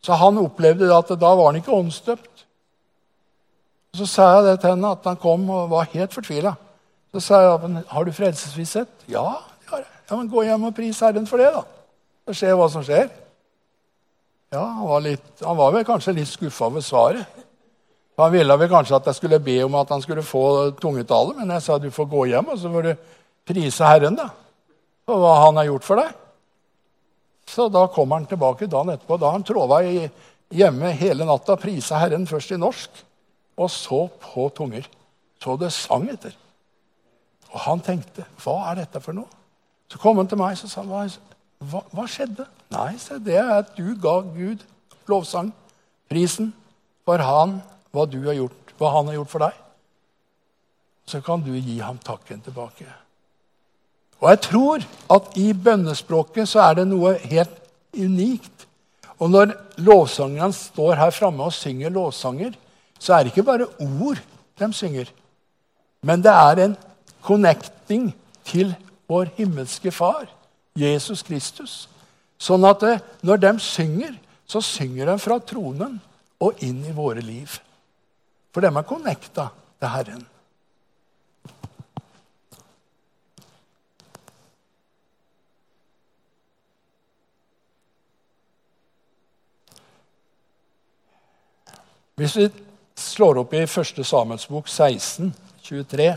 Så 0.03 0.15
han 0.17 0.39
opplevde 0.39 0.89
at 0.93 1.09
da 1.19 1.33
var 1.35 1.51
han 1.51 1.59
ikke 1.59 1.75
åndsdøpt. 1.75 2.45
Så 3.97 4.05
sa 4.05 4.27
jeg 4.35 4.45
det 4.45 4.59
til 4.61 4.75
henne, 4.75 4.93
at 4.93 5.05
han 5.07 5.17
kom 5.19 5.49
og 5.49 5.71
var 5.71 5.89
helt 5.93 6.13
fortvila. 6.13 6.53
Så 7.13 7.23
sa 7.23 7.39
jeg 7.41 7.83
har 7.89 8.05
du 8.05 8.11
frelsesvisshet. 8.13 8.89
Ja, 9.09 9.29
ja, 9.71 10.15
men 10.15 10.29
Gå 10.31 10.43
hjem 10.45 10.69
og 10.69 10.75
pris 10.75 10.99
Herren 11.03 11.27
for 11.27 11.41
det, 11.41 11.49
da. 11.55 11.63
Så 12.27 12.35
se 12.41 12.53
hva 12.53 12.67
som 12.71 12.83
skjer. 12.85 13.09
Ja, 14.53 14.63
Han 14.63 14.87
var, 14.87 15.01
litt, 15.03 15.25
han 15.43 15.57
var 15.57 15.73
vel 15.75 15.85
kanskje 15.87 16.15
litt 16.15 16.29
skuffa 16.29 16.69
over 16.69 16.83
svaret. 16.83 17.25
Han 18.17 18.31
ville 18.33 18.57
vel 18.57 18.69
kanskje 18.71 18.95
at 18.97 19.09
jeg 19.09 19.19
skulle 19.19 19.39
be 19.43 19.57
om 19.65 19.75
at 19.77 19.91
han 19.93 20.01
skulle 20.01 20.23
få 20.25 20.71
tungetale, 20.81 21.35
men 21.37 21.51
jeg 21.53 21.65
sa 21.65 21.77
du 21.77 21.91
får 21.93 22.07
gå 22.09 22.23
hjem 22.31 22.47
og 22.53 22.57
så 22.57 22.71
får 22.73 22.87
du 22.87 22.93
prise 23.47 23.85
Herren 23.85 24.17
da, 24.17 24.29
for 25.05 25.21
hva 25.21 25.35
han 25.43 25.59
har 25.59 25.67
gjort 25.69 25.85
for 25.85 26.01
deg. 26.01 26.15
Så 27.47 27.69
da 27.71 27.85
kommer 27.87 28.19
han 28.19 28.27
tilbake 28.27 28.67
dagen 28.67 28.91
etterpå. 28.93 29.17
Da 29.17 29.29
har 29.29 29.37
han 29.37 29.45
tråva 29.47 29.79
hjemme 29.83 30.91
hele 30.99 31.27
natta, 31.27 31.55
prisa 31.59 31.99
Herren 32.01 32.27
først 32.27 32.51
i 32.51 32.59
norsk, 32.59 33.03
og 33.57 33.71
så 33.71 34.03
på 34.21 34.49
tunger. 34.55 34.87
Så 35.41 35.55
det 35.59 35.71
sang 35.75 36.07
etter. 36.11 36.35
Og 37.53 37.59
han 37.63 37.81
tenkte, 37.83 38.25
hva 38.43 38.59
er 38.71 38.81
dette 38.81 39.01
for 39.03 39.15
noe? 39.15 39.29
Så 39.87 39.99
kom 40.01 40.19
han 40.19 40.27
til 40.27 40.39
meg 40.39 40.57
og 40.59 40.71
sa 40.71 40.83
hva, 40.83 41.05
hva, 41.71 41.83
hva 41.95 42.05
skjedde. 42.11 42.43
Nei, 42.73 42.91
se, 42.99 43.19
det 43.23 43.37
er 43.39 43.53
at 43.61 43.71
du 43.77 43.93
ga 44.03 44.19
Gud 44.35 44.65
lovsang, 45.07 45.53
prisen, 46.11 46.51
for 47.07 47.23
han, 47.23 47.61
hva 47.95 48.03
du 48.11 48.19
har 48.25 48.35
gjort, 48.35 48.73
hva 48.77 48.91
han 48.97 49.07
har 49.07 49.21
gjort 49.21 49.31
for 49.31 49.45
deg. 49.45 49.61
Så 51.07 51.23
kan 51.23 51.43
du 51.45 51.53
gi 51.55 51.77
ham 51.79 51.99
takken 52.03 52.43
tilbake. 52.43 52.89
Og 54.21 54.29
jeg 54.31 54.41
tror 54.47 54.85
at 55.13 55.37
i 55.37 55.51
bønnespråket 55.53 56.49
så 56.49 56.63
er 56.65 56.79
det 56.79 56.87
noe 56.89 57.13
helt 57.21 57.53
unikt. 57.93 58.65
Og 59.17 59.29
når 59.33 59.53
lovsangerne 59.81 60.53
står 60.53 60.97
her 60.97 61.13
framme 61.13 61.45
og 61.49 61.53
synger 61.53 61.93
lovsanger, 61.93 62.55
så 62.99 63.13
er 63.13 63.23
det 63.23 63.33
ikke 63.33 63.45
bare 63.45 63.69
ord 63.81 64.21
de 64.57 64.73
synger, 64.73 65.09
men 66.01 66.21
det 66.21 66.31
er 66.33 66.63
en 66.63 66.75
connecting 67.21 68.09
til 68.45 68.73
vår 69.09 69.29
himmelske 69.37 69.91
Far, 69.91 70.25
Jesus 70.77 71.21
Kristus. 71.25 71.87
Sånn 72.37 72.65
at 72.69 72.81
det, 72.81 72.93
eh, 72.97 73.05
når 73.25 73.41
de 73.41 73.51
synger, 73.59 74.15
så 74.47 74.61
synger 74.61 75.09
de 75.09 75.17
fra 75.19 75.39
tronen 75.39 75.97
og 76.39 76.61
inn 76.63 76.83
i 76.85 76.93
våre 76.95 77.21
liv. 77.21 77.57
For 78.53 78.61
de 78.61 78.69
er 78.69 78.87
connecta 78.87 79.49
til 79.79 79.89
Herren. 79.93 80.25
Hvis 92.17 92.35
vi 92.35 92.47
slår 92.97 93.43
opp 93.43 93.51
i 93.53 93.59
1. 93.67 94.01
Samuels 94.01 94.47
bok 94.49 94.67
16, 94.67 95.33
23 95.61 96.15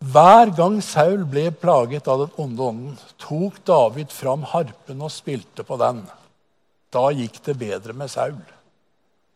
hver 0.00 0.48
gang 0.56 0.78
Saul 0.80 1.26
ble 1.28 1.50
plaget 1.52 2.06
av 2.08 2.22
den 2.22 2.36
onde 2.40 2.62
ånden, 2.64 2.94
tok 3.20 3.58
David 3.68 4.08
fram 4.12 4.46
harpen 4.48 5.02
og 5.04 5.12
spilte 5.12 5.64
på 5.66 5.76
den. 5.80 6.00
Da 6.90 7.02
gikk 7.12 7.36
det 7.44 7.54
bedre 7.60 7.92
med 7.92 8.08
Saul, 8.10 8.38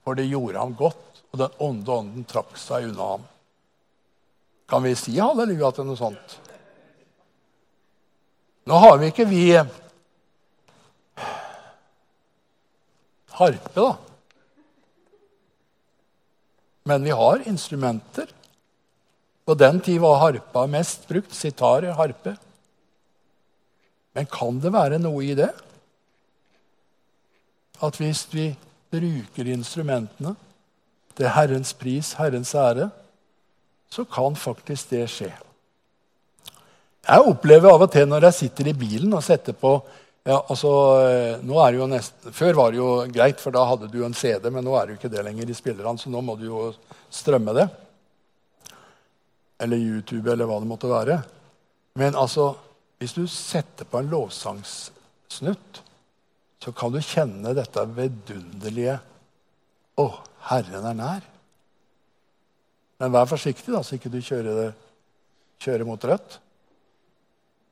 for 0.05 0.16
det 0.16 0.24
gjorde 0.31 0.59
ham 0.59 0.72
godt, 0.79 1.20
og 1.33 1.42
den 1.42 1.59
onde 1.68 1.92
ånden 1.98 2.24
trakk 2.29 2.57
seg 2.57 2.88
unna 2.88 3.11
ham. 3.12 3.29
Kan 4.72 4.87
vi 4.88 4.94
si 4.96 5.18
halleluja 5.20 5.70
til 5.77 5.88
noe 5.88 6.00
sånt? 6.00 6.38
Nå 8.64 8.81
har 8.81 8.96
vi 9.00 9.12
ikke 9.12 9.29
vi 9.29 9.44
harpe, 13.38 13.75
da. 13.75 13.97
Men 16.85 17.05
vi 17.05 17.11
har 17.11 17.49
instrumenter. 17.49 18.29
På 19.44 19.55
den 19.55 19.81
tid 19.81 20.01
var 20.01 20.20
harpa 20.20 20.66
mest 20.66 21.09
brukt. 21.09 21.35
Sitar, 21.35 21.83
harpe. 21.97 22.37
Men 24.12 24.27
kan 24.31 24.61
det 24.61 24.73
være 24.73 25.01
noe 25.03 25.25
i 25.25 25.35
det? 25.37 25.51
At 27.83 27.97
hvis 27.99 28.27
vi 28.33 28.51
bruker 28.94 29.49
instrumentene 29.51 30.37
til 31.18 31.33
Herrens 31.35 31.73
pris, 31.75 32.12
Herrens 32.18 32.55
ære, 32.55 32.90
så 33.90 34.05
kan 34.05 34.37
faktisk 34.37 34.90
det 34.94 35.09
skje. 35.11 35.33
Jeg 37.05 37.27
opplever 37.29 37.75
av 37.75 37.85
og 37.85 37.90
til 37.92 38.09
når 38.09 38.29
jeg 38.29 38.38
sitter 38.38 38.70
i 38.70 38.79
bilen 38.79 39.12
og 39.12 39.25
setter 39.25 39.57
på 39.57 39.77
ja, 40.25 40.39
altså, 40.41 40.71
eh, 41.05 41.43
nå 41.45 41.59
er 41.61 41.73
det 41.73 41.81
jo 41.83 41.89
nesten, 41.91 42.33
Før 42.33 42.57
var 42.57 42.73
det 42.73 42.79
jo 42.81 42.91
greit, 43.13 43.41
for 43.43 43.53
da 43.53 43.65
hadde 43.69 43.91
du 43.93 43.99
en 44.07 44.17
CD, 44.17 44.49
men 44.51 44.65
nå 44.65 44.73
er 44.79 44.87
det 44.87 44.95
jo 44.95 45.01
ikke 45.03 45.13
det 45.13 45.25
lenger 45.27 45.51
i 45.51 45.57
spillerne, 45.57 46.01
så 46.01 46.13
nå 46.13 46.23
må 46.25 46.37
du 46.41 46.47
jo 46.49 46.69
strømme 47.13 47.53
det 47.57 47.69
eller 49.65 49.81
YouTube 49.81 50.33
eller 50.33 50.49
hva 50.49 50.59
det 50.61 50.69
måtte 50.69 50.91
være. 50.91 51.19
Men 52.01 52.17
altså, 52.19 52.51
hvis 52.99 53.15
du 53.17 53.25
setter 53.31 53.87
på 53.89 54.01
en 54.01 54.11
lovsangssnutt, 54.13 55.83
så 56.65 56.73
kan 56.73 56.95
du 56.95 57.01
kjenne 57.05 57.53
dette 57.57 57.85
vidunderlige 57.97 58.99
Å, 60.01 60.05
Herren 60.49 60.87
er 60.89 60.97
nær. 60.99 61.27
Men 62.99 63.13
vær 63.15 63.29
forsiktig, 63.31 63.71
da, 63.71 63.83
så 63.85 63.95
ikke 63.95 64.11
du 64.11 64.19
kjører, 64.25 64.73
kjører 65.63 65.87
mot 65.87 66.07
rødt 66.09 66.39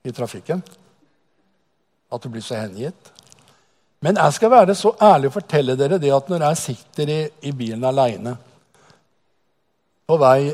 i 0.06 0.12
trafikken. 0.14 0.62
At 2.12 2.22
du 2.22 2.28
blir 2.28 2.44
så 2.44 2.60
hengitt. 2.60 3.12
Men 4.02 4.18
jeg 4.18 4.34
skal 4.36 4.50
være 4.50 4.74
så 4.76 4.92
ærlig 5.00 5.30
å 5.30 5.36
fortelle 5.36 5.76
dere 5.78 6.00
det 6.02 6.10
at 6.12 6.28
når 6.28 6.48
jeg 6.48 6.60
sitter 6.60 7.12
i, 7.12 7.20
i 7.48 7.52
bilen 7.54 7.84
aleine 7.86 8.34
på 10.10 10.16
vei 10.18 10.50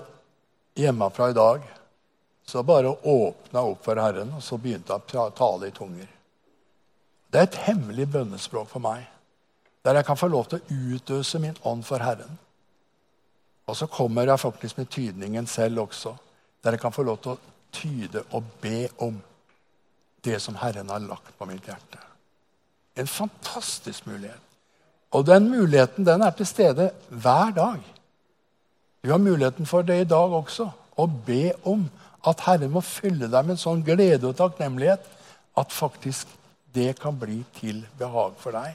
hjemmefra 0.79 1.31
i 1.31 1.37
dag, 1.37 1.63
så 2.49 2.63
bare 2.63 2.93
åpna 2.93 3.63
opp 3.65 3.85
for 3.85 4.01
Herren, 4.01 4.31
og 4.37 4.45
så 4.45 4.57
begynte 4.61 4.95
jeg 4.95 5.21
å 5.21 5.33
tale 5.37 5.69
i 5.69 5.75
tunger. 5.75 6.07
Det 7.29 7.41
er 7.41 7.49
et 7.49 7.59
hemmelig 7.67 8.07
bønnespråk 8.13 8.69
for 8.71 8.85
meg, 8.85 9.03
der 9.85 9.99
jeg 9.99 10.07
kan 10.09 10.21
få 10.21 10.29
lov 10.33 10.47
til 10.49 10.61
å 10.61 10.79
utøse 10.95 11.41
min 11.43 11.57
ånd 11.69 11.85
for 11.89 12.05
Herren. 12.05 12.39
Og 13.69 13.77
så 13.77 13.89
kommer 13.93 14.29
jeg 14.29 14.41
faktisk 14.41 14.79
med 14.79 14.89
tydningen 14.93 15.47
selv 15.47 15.83
også, 15.85 16.15
der 16.65 16.77
jeg 16.77 16.81
kan 16.85 16.95
få 16.95 17.05
lov 17.05 17.19
til 17.25 17.35
å 17.35 17.41
tyde 17.73 18.23
og 18.33 18.49
be 18.63 18.89
om 19.05 19.19
det 20.29 20.41
som 20.45 20.59
Herren 20.61 20.91
har 20.93 21.03
lagt 21.05 21.35
på 21.39 21.49
mitt 21.49 21.67
hjerte. 21.67 22.01
En 22.99 23.09
fantastisk 23.09 24.07
mulighet. 24.07 24.45
Og 25.17 25.25
den 25.27 25.49
muligheten 25.49 26.05
den 26.05 26.23
er 26.23 26.35
til 26.37 26.49
stede 26.49 26.91
hver 27.09 27.55
dag. 27.57 27.79
Du 29.05 29.11
har 29.11 29.23
muligheten 29.23 29.67
for 29.67 29.87
det 29.87 30.03
i 30.03 30.09
dag 30.09 30.35
også. 30.43 30.69
Å 30.99 31.07
be 31.07 31.53
om 31.71 31.87
at 32.27 32.43
Herren 32.45 32.75
må 32.75 32.83
fylle 32.85 33.31
deg 33.31 33.47
med 33.47 33.55
en 33.55 33.63
sånn 33.63 33.85
glede 33.87 34.27
og 34.29 34.37
takknemlighet 34.37 35.07
at 35.59 35.73
faktisk 35.73 36.29
det 36.75 36.93
kan 37.01 37.17
bli 37.19 37.41
til 37.57 37.81
behag 37.99 38.37
for 38.43 38.59
deg. 38.59 38.75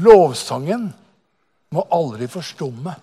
Lovsangen 0.00 0.88
må 1.74 1.84
aldri 1.92 2.30
forstumme. 2.30 2.94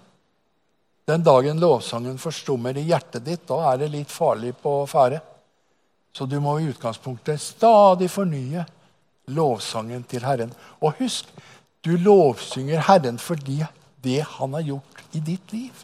Den 1.08 1.24
dagen 1.24 1.60
lovsangen 1.60 2.18
forstummer 2.20 2.76
i 2.80 2.88
hjertet 2.88 3.24
ditt, 3.24 3.46
da 3.48 3.62
er 3.72 3.84
det 3.84 3.92
litt 3.94 4.12
farlig 4.12 4.54
på 4.60 4.80
ferde. 4.90 5.22
Så 6.18 6.26
du 6.26 6.40
må 6.42 6.56
i 6.58 6.72
utgangspunktet 6.72 7.38
stadig 7.38 8.08
fornye 8.10 8.64
lovsangen 9.38 10.02
til 10.10 10.24
Herren. 10.26 10.54
Og 10.82 10.96
husk, 10.98 11.30
du 11.86 11.92
lovsynger 11.94 12.82
Herren 12.88 13.20
fordi 13.22 13.60
det 14.02 14.24
han 14.26 14.56
har 14.58 14.66
gjort 14.66 15.04
i 15.14 15.22
ditt 15.22 15.54
liv. 15.54 15.84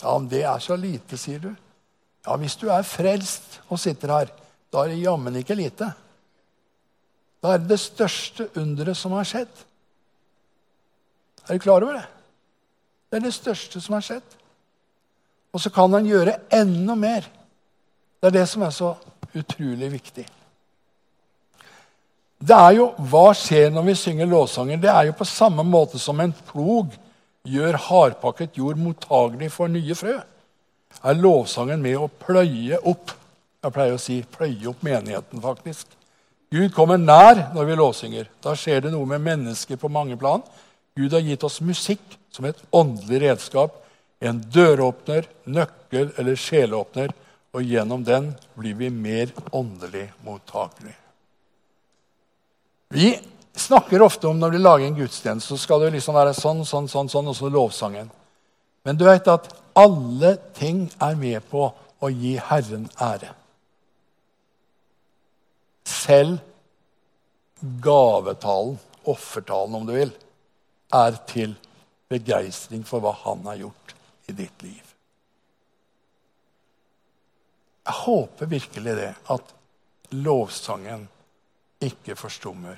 Ja, 0.00 0.16
om 0.16 0.26
det 0.30 0.42
er 0.42 0.58
så 0.62 0.74
lite, 0.78 1.18
sier 1.20 1.38
du. 1.42 1.52
Ja, 2.26 2.34
hvis 2.40 2.56
du 2.58 2.66
er 2.72 2.86
frelst 2.86 3.60
og 3.68 3.78
sitter 3.78 4.10
her, 4.16 4.32
da 4.74 4.82
er 4.82 4.90
det 4.90 5.04
jammen 5.04 5.38
ikke 5.38 5.56
lite. 5.58 5.86
Da 7.38 7.54
er 7.54 7.62
det 7.62 7.70
det 7.70 7.80
største 7.80 8.48
underet 8.58 8.98
som 8.98 9.14
har 9.14 9.28
skjedd. 9.28 9.52
Er 11.46 11.54
du 11.54 11.62
klar 11.62 11.84
over 11.86 12.00
det? 12.00 12.08
Det 13.08 13.20
er 13.20 13.28
det 13.28 13.36
største 13.38 13.80
som 13.80 13.94
har 13.96 14.04
skjedd. 14.04 14.34
Og 15.54 15.62
så 15.62 15.70
kan 15.72 15.94
han 15.94 16.10
gjøre 16.10 16.40
enda 16.58 16.98
mer. 16.98 17.30
Det 18.18 18.32
er 18.32 18.36
det 18.40 18.44
som 18.50 18.66
er 18.66 18.74
så 18.74 18.90
utrolig 19.34 19.90
viktig. 19.92 20.26
Det 22.38 22.54
er 22.54 22.72
jo, 22.78 22.92
Hva 23.10 23.32
skjer 23.34 23.70
når 23.74 23.86
vi 23.90 23.98
synger 23.98 24.30
lovsanger? 24.30 24.78
Det 24.78 24.90
er 24.90 25.08
jo 25.08 25.18
på 25.18 25.26
samme 25.26 25.64
måte 25.66 25.98
som 25.98 26.20
en 26.22 26.34
plog 26.52 26.94
gjør 27.48 27.80
hardpakket 27.88 28.58
jord 28.60 28.78
mottagelig 28.78 29.50
for 29.52 29.68
nye 29.72 29.94
frø. 29.98 30.18
Er 31.02 31.18
lovsangen 31.18 31.82
med 31.82 31.98
å 31.98 32.10
pløye 32.10 32.78
opp 32.86 33.14
jeg 33.58 33.74
pleier 33.74 33.96
å 33.96 34.00
si 34.00 34.20
pløye 34.22 34.68
opp 34.70 34.84
menigheten, 34.86 35.40
faktisk. 35.42 35.90
Gud 36.54 36.70
kommer 36.76 37.00
nær 37.00 37.48
når 37.52 37.66
vi 37.66 37.78
lovsynger. 37.80 38.28
Da 38.44 38.54
skjer 38.56 38.84
det 38.84 38.92
noe 38.94 39.08
med 39.10 39.24
mennesker 39.24 39.80
på 39.80 39.90
mange 39.90 40.16
plan. 40.20 40.44
Gud 40.96 41.12
har 41.12 41.24
gitt 41.26 41.44
oss 41.44 41.58
musikk 41.60 42.14
som 42.32 42.46
et 42.46 42.60
åndelig 42.70 43.20
redskap. 43.24 43.74
En 44.22 44.38
døråpner, 44.54 45.26
nøkkel 45.50 46.12
eller 46.18 46.38
sjeleåpner. 46.38 47.10
Og 47.56 47.64
gjennom 47.64 48.04
den 48.04 48.32
blir 48.58 48.76
vi 48.76 48.90
mer 48.92 49.32
åndelig 49.56 50.08
mottakelige. 50.24 50.96
Vi 52.88 53.12
snakker 53.58 54.02
ofte 54.02 54.28
om 54.28 54.38
når 54.40 54.54
vi 54.54 54.60
lager 54.62 54.86
en 54.86 54.96
gudstjeneste, 54.96 55.48
så 55.48 55.60
skal 55.60 55.82
det 55.82 55.94
liksom 55.96 56.16
være 56.16 56.34
sånn, 56.36 56.64
sånn, 56.68 56.88
sånn, 56.88 57.10
sånn, 57.12 57.28
og 57.28 57.36
så 57.36 57.50
lovsangen. 57.52 58.10
Men 58.84 58.96
du 58.96 59.04
vet 59.08 59.28
at 59.28 59.50
alle 59.76 60.36
ting 60.56 60.86
er 61.04 61.18
med 61.20 61.44
på 61.50 61.66
å 62.00 62.10
gi 62.12 62.36
Herren 62.48 62.86
ære. 63.02 63.34
Selv 65.88 66.38
gavetalen, 67.84 68.78
offertalen 69.08 69.76
om 69.80 69.86
du 69.88 69.94
vil, 69.96 70.12
er 70.94 71.16
til 71.28 71.56
begeistring 72.08 72.84
for 72.88 73.04
hva 73.04 73.12
han 73.24 73.44
har 73.48 73.64
gjort 73.66 73.96
i 74.28 74.36
ditt 74.36 74.64
liv. 74.64 74.87
Jeg 77.88 77.96
håper 78.04 78.50
virkelig 78.50 78.94
det, 78.98 79.12
at 79.32 79.54
lovsangen 80.12 81.06
ikke 81.80 82.16
forstummer. 82.16 82.76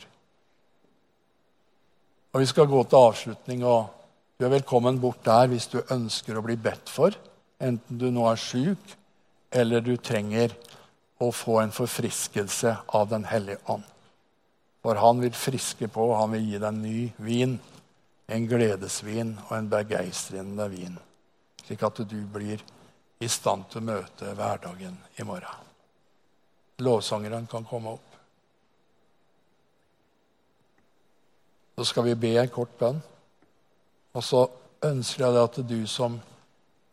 Og 2.30 2.40
Vi 2.40 2.46
skal 2.46 2.70
gå 2.70 2.82
til 2.84 2.96
avslutning, 2.96 3.64
og 3.64 3.90
du 4.38 4.44
er 4.46 4.54
velkommen 4.54 5.00
bort 5.02 5.24
der 5.24 5.50
hvis 5.50 5.66
du 5.66 5.80
ønsker 5.90 6.38
å 6.38 6.44
bli 6.46 6.54
bedt 6.56 6.88
for, 6.88 7.16
enten 7.58 7.98
du 7.98 8.06
nå 8.14 8.28
er 8.30 8.38
sjuk 8.38 8.94
eller 9.50 9.82
du 9.82 9.96
trenger 9.98 10.54
å 11.20 11.32
få 11.34 11.58
en 11.60 11.74
forfriskelse 11.74 12.76
av 12.94 13.10
Den 13.10 13.26
hellige 13.26 13.58
ånd. 13.66 13.84
For 14.80 14.96
han 14.96 15.20
vil 15.20 15.34
friske 15.36 15.90
på, 15.92 16.06
han 16.14 16.30
vil 16.32 16.46
gi 16.52 16.60
deg 16.62 16.78
ny 16.78 17.00
vin, 17.18 17.58
en 18.30 18.46
gledesvin 18.46 19.34
og 19.48 19.56
en 19.58 19.68
begeistrende 19.68 20.68
vin, 20.70 20.94
slik 21.66 21.82
at 21.82 21.98
du 22.06 22.20
blir 22.32 22.62
i 23.20 23.28
stand 23.28 23.68
til 23.70 23.82
å 23.82 23.88
møte 23.90 24.32
hverdagen 24.36 24.96
i 25.20 25.26
morgen. 25.28 25.66
Lovsangeren 26.80 27.46
kan 27.50 27.66
komme 27.68 27.92
opp. 27.92 28.16
Så 31.76 31.84
skal 31.90 32.08
vi 32.08 32.16
be 32.16 32.32
en 32.40 32.48
kort 32.52 32.72
bønn. 32.80 33.00
Og 34.16 34.24
så 34.24 34.46
ønsker 34.84 35.24
jeg 35.24 35.36
deg 35.36 35.44
at 35.44 35.60
du 35.68 35.78
som 35.88 36.16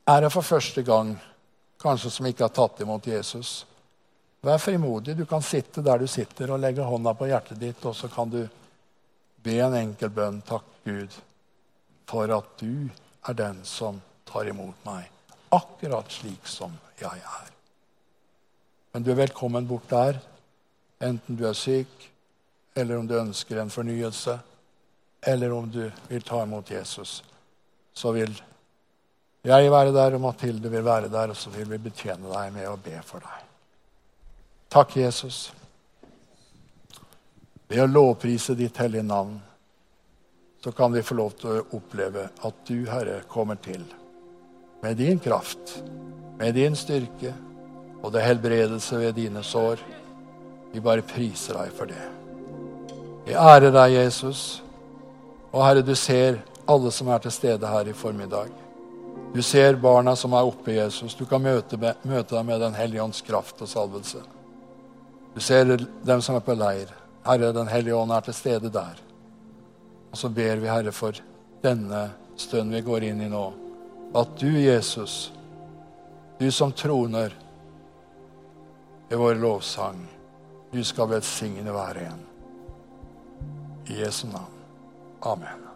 er 0.07 0.21
her 0.21 0.31
for 0.31 0.45
første 0.45 0.83
gang, 0.87 1.15
kanskje 1.81 2.11
som 2.11 2.27
ikke 2.27 2.45
har 2.45 2.55
tatt 2.55 2.83
imot 2.83 3.07
Jesus, 3.07 3.65
vær 4.43 4.61
frimodig. 4.61 5.15
Du 5.17 5.25
kan 5.25 5.43
sitte 5.43 5.83
der 5.83 5.99
du 5.99 6.07
sitter, 6.07 6.51
og 6.51 6.61
legge 6.63 6.85
hånda 6.85 7.13
på 7.17 7.27
hjertet 7.27 7.59
ditt, 7.59 7.83
og 7.85 7.95
så 7.95 8.07
kan 8.11 8.31
du 8.31 8.41
be 9.43 9.59
en 9.63 9.75
enkel 9.75 10.11
bønn. 10.13 10.41
Takk, 10.47 10.67
Gud, 10.83 11.19
for 12.07 12.31
at 12.37 12.55
du 12.59 12.87
er 13.27 13.37
den 13.37 13.63
som 13.67 13.99
tar 14.27 14.47
imot 14.47 14.87
meg, 14.87 15.07
akkurat 15.49 16.11
slik 16.11 16.47
som 16.47 16.73
jeg 16.99 17.21
er. 17.21 17.51
Men 18.93 19.03
du 19.03 19.11
er 19.11 19.21
velkommen 19.21 19.67
bort 19.67 19.89
der, 19.89 20.19
enten 21.03 21.37
du 21.37 21.45
er 21.47 21.57
syk, 21.57 22.09
eller 22.77 22.97
om 22.97 23.07
du 23.07 23.17
ønsker 23.17 23.61
en 23.61 23.73
fornyelse 23.73 24.39
eller 25.27 25.51
om 25.51 25.65
du 25.71 25.91
vil 26.07 26.21
ta 26.21 26.43
imot 26.43 26.71
Jesus, 26.71 27.23
så 27.93 28.11
vil 28.11 28.31
jeg 29.47 29.71
være 29.71 29.91
der, 29.91 30.15
og 30.15 30.21
Mathilde 30.21 30.69
vil 30.69 30.85
være 30.85 31.09
der, 31.09 31.31
og 31.33 31.37
så 31.37 31.49
vil 31.49 31.69
vi 31.71 31.79
betjene 31.81 32.29
deg 32.29 32.53
med 32.53 32.67
å 32.69 32.77
be 32.81 32.99
for 33.05 33.23
deg. 33.23 33.45
Takk, 34.71 34.97
Jesus. 34.99 35.47
Ved 37.67 37.83
å 37.83 37.89
lovprise 37.89 38.55
ditt 38.55 38.77
hellige 38.79 39.07
navn 39.07 39.37
så 40.63 40.71
kan 40.75 40.93
vi 40.93 41.03
få 41.05 41.15
lov 41.15 41.35
til 41.39 41.53
å 41.53 41.65
oppleve 41.77 42.27
at 42.47 42.61
du, 42.67 42.77
Herre, 42.89 43.21
kommer 43.29 43.59
til 43.63 43.85
med 44.87 44.97
din 44.97 45.19
kraft, 45.19 45.83
med 46.37 46.53
din 46.55 46.75
styrke, 46.75 47.33
og 48.03 48.11
det 48.13 48.21
helbredelse 48.23 48.97
ved 48.97 49.17
dine 49.17 49.41
sår. 49.43 49.81
Vi 50.71 50.79
bare 50.79 51.03
priser 51.03 51.57
deg 51.59 51.73
for 51.75 51.91
det. 51.91 52.05
Vi 53.25 53.35
ærer 53.35 53.73
deg, 53.75 53.97
Jesus. 53.97 54.61
Og 55.51 55.65
Herre, 55.65 55.83
du 55.83 55.91
ser 55.95 56.39
alle 56.71 56.93
som 56.95 57.11
er 57.11 57.19
til 57.25 57.35
stede 57.35 57.67
her 57.67 57.91
i 57.91 57.97
formiddag. 57.97 58.47
Du 59.35 59.41
ser 59.43 59.75
barna 59.75 60.15
som 60.15 60.31
er 60.31 60.47
oppe 60.47 60.77
Jesus. 60.77 61.19
Du 61.19 61.25
kan 61.27 61.43
møte, 61.43 61.75
møte 62.07 62.37
dem 62.37 62.47
med 62.47 62.63
Den 62.63 62.79
hellige 62.79 63.03
ånds 63.03 63.21
kraft 63.27 63.59
og 63.61 63.67
salvelse. 63.67 64.23
Du 65.35 65.43
ser 65.43 65.67
dem 65.67 66.21
som 66.21 66.39
er 66.39 66.47
på 66.47 66.55
leir. 66.55 66.95
Herre, 67.27 67.51
Den 67.51 67.67
hellige 67.67 67.95
ånd 67.95 68.15
er 68.15 68.23
til 68.23 68.39
stede 68.39 68.71
der. 68.71 68.95
Og 70.11 70.17
så 70.17 70.29
ber 70.29 70.55
vi, 70.63 70.71
Herre, 70.71 70.95
for 70.95 71.11
denne 71.63 72.09
stunden 72.37 72.71
vi 72.71 72.85
går 72.87 73.11
inn 73.11 73.25
i 73.27 73.33
nå, 73.35 73.47
at 74.13 74.39
du, 74.39 74.59
Jesus, 74.59 75.33
du 76.37 76.51
som 76.51 76.71
troner 76.71 77.35
i 79.09 79.15
vår 79.15 79.35
lovsang, 79.35 80.07
du 80.71 80.83
skal 80.83 81.09
velsigne 81.09 81.71
hver 81.71 82.03
en. 82.07 82.25
I 83.87 84.01
Jesu 84.01 84.27
navn. 84.27 84.51
Amen. 85.21 85.66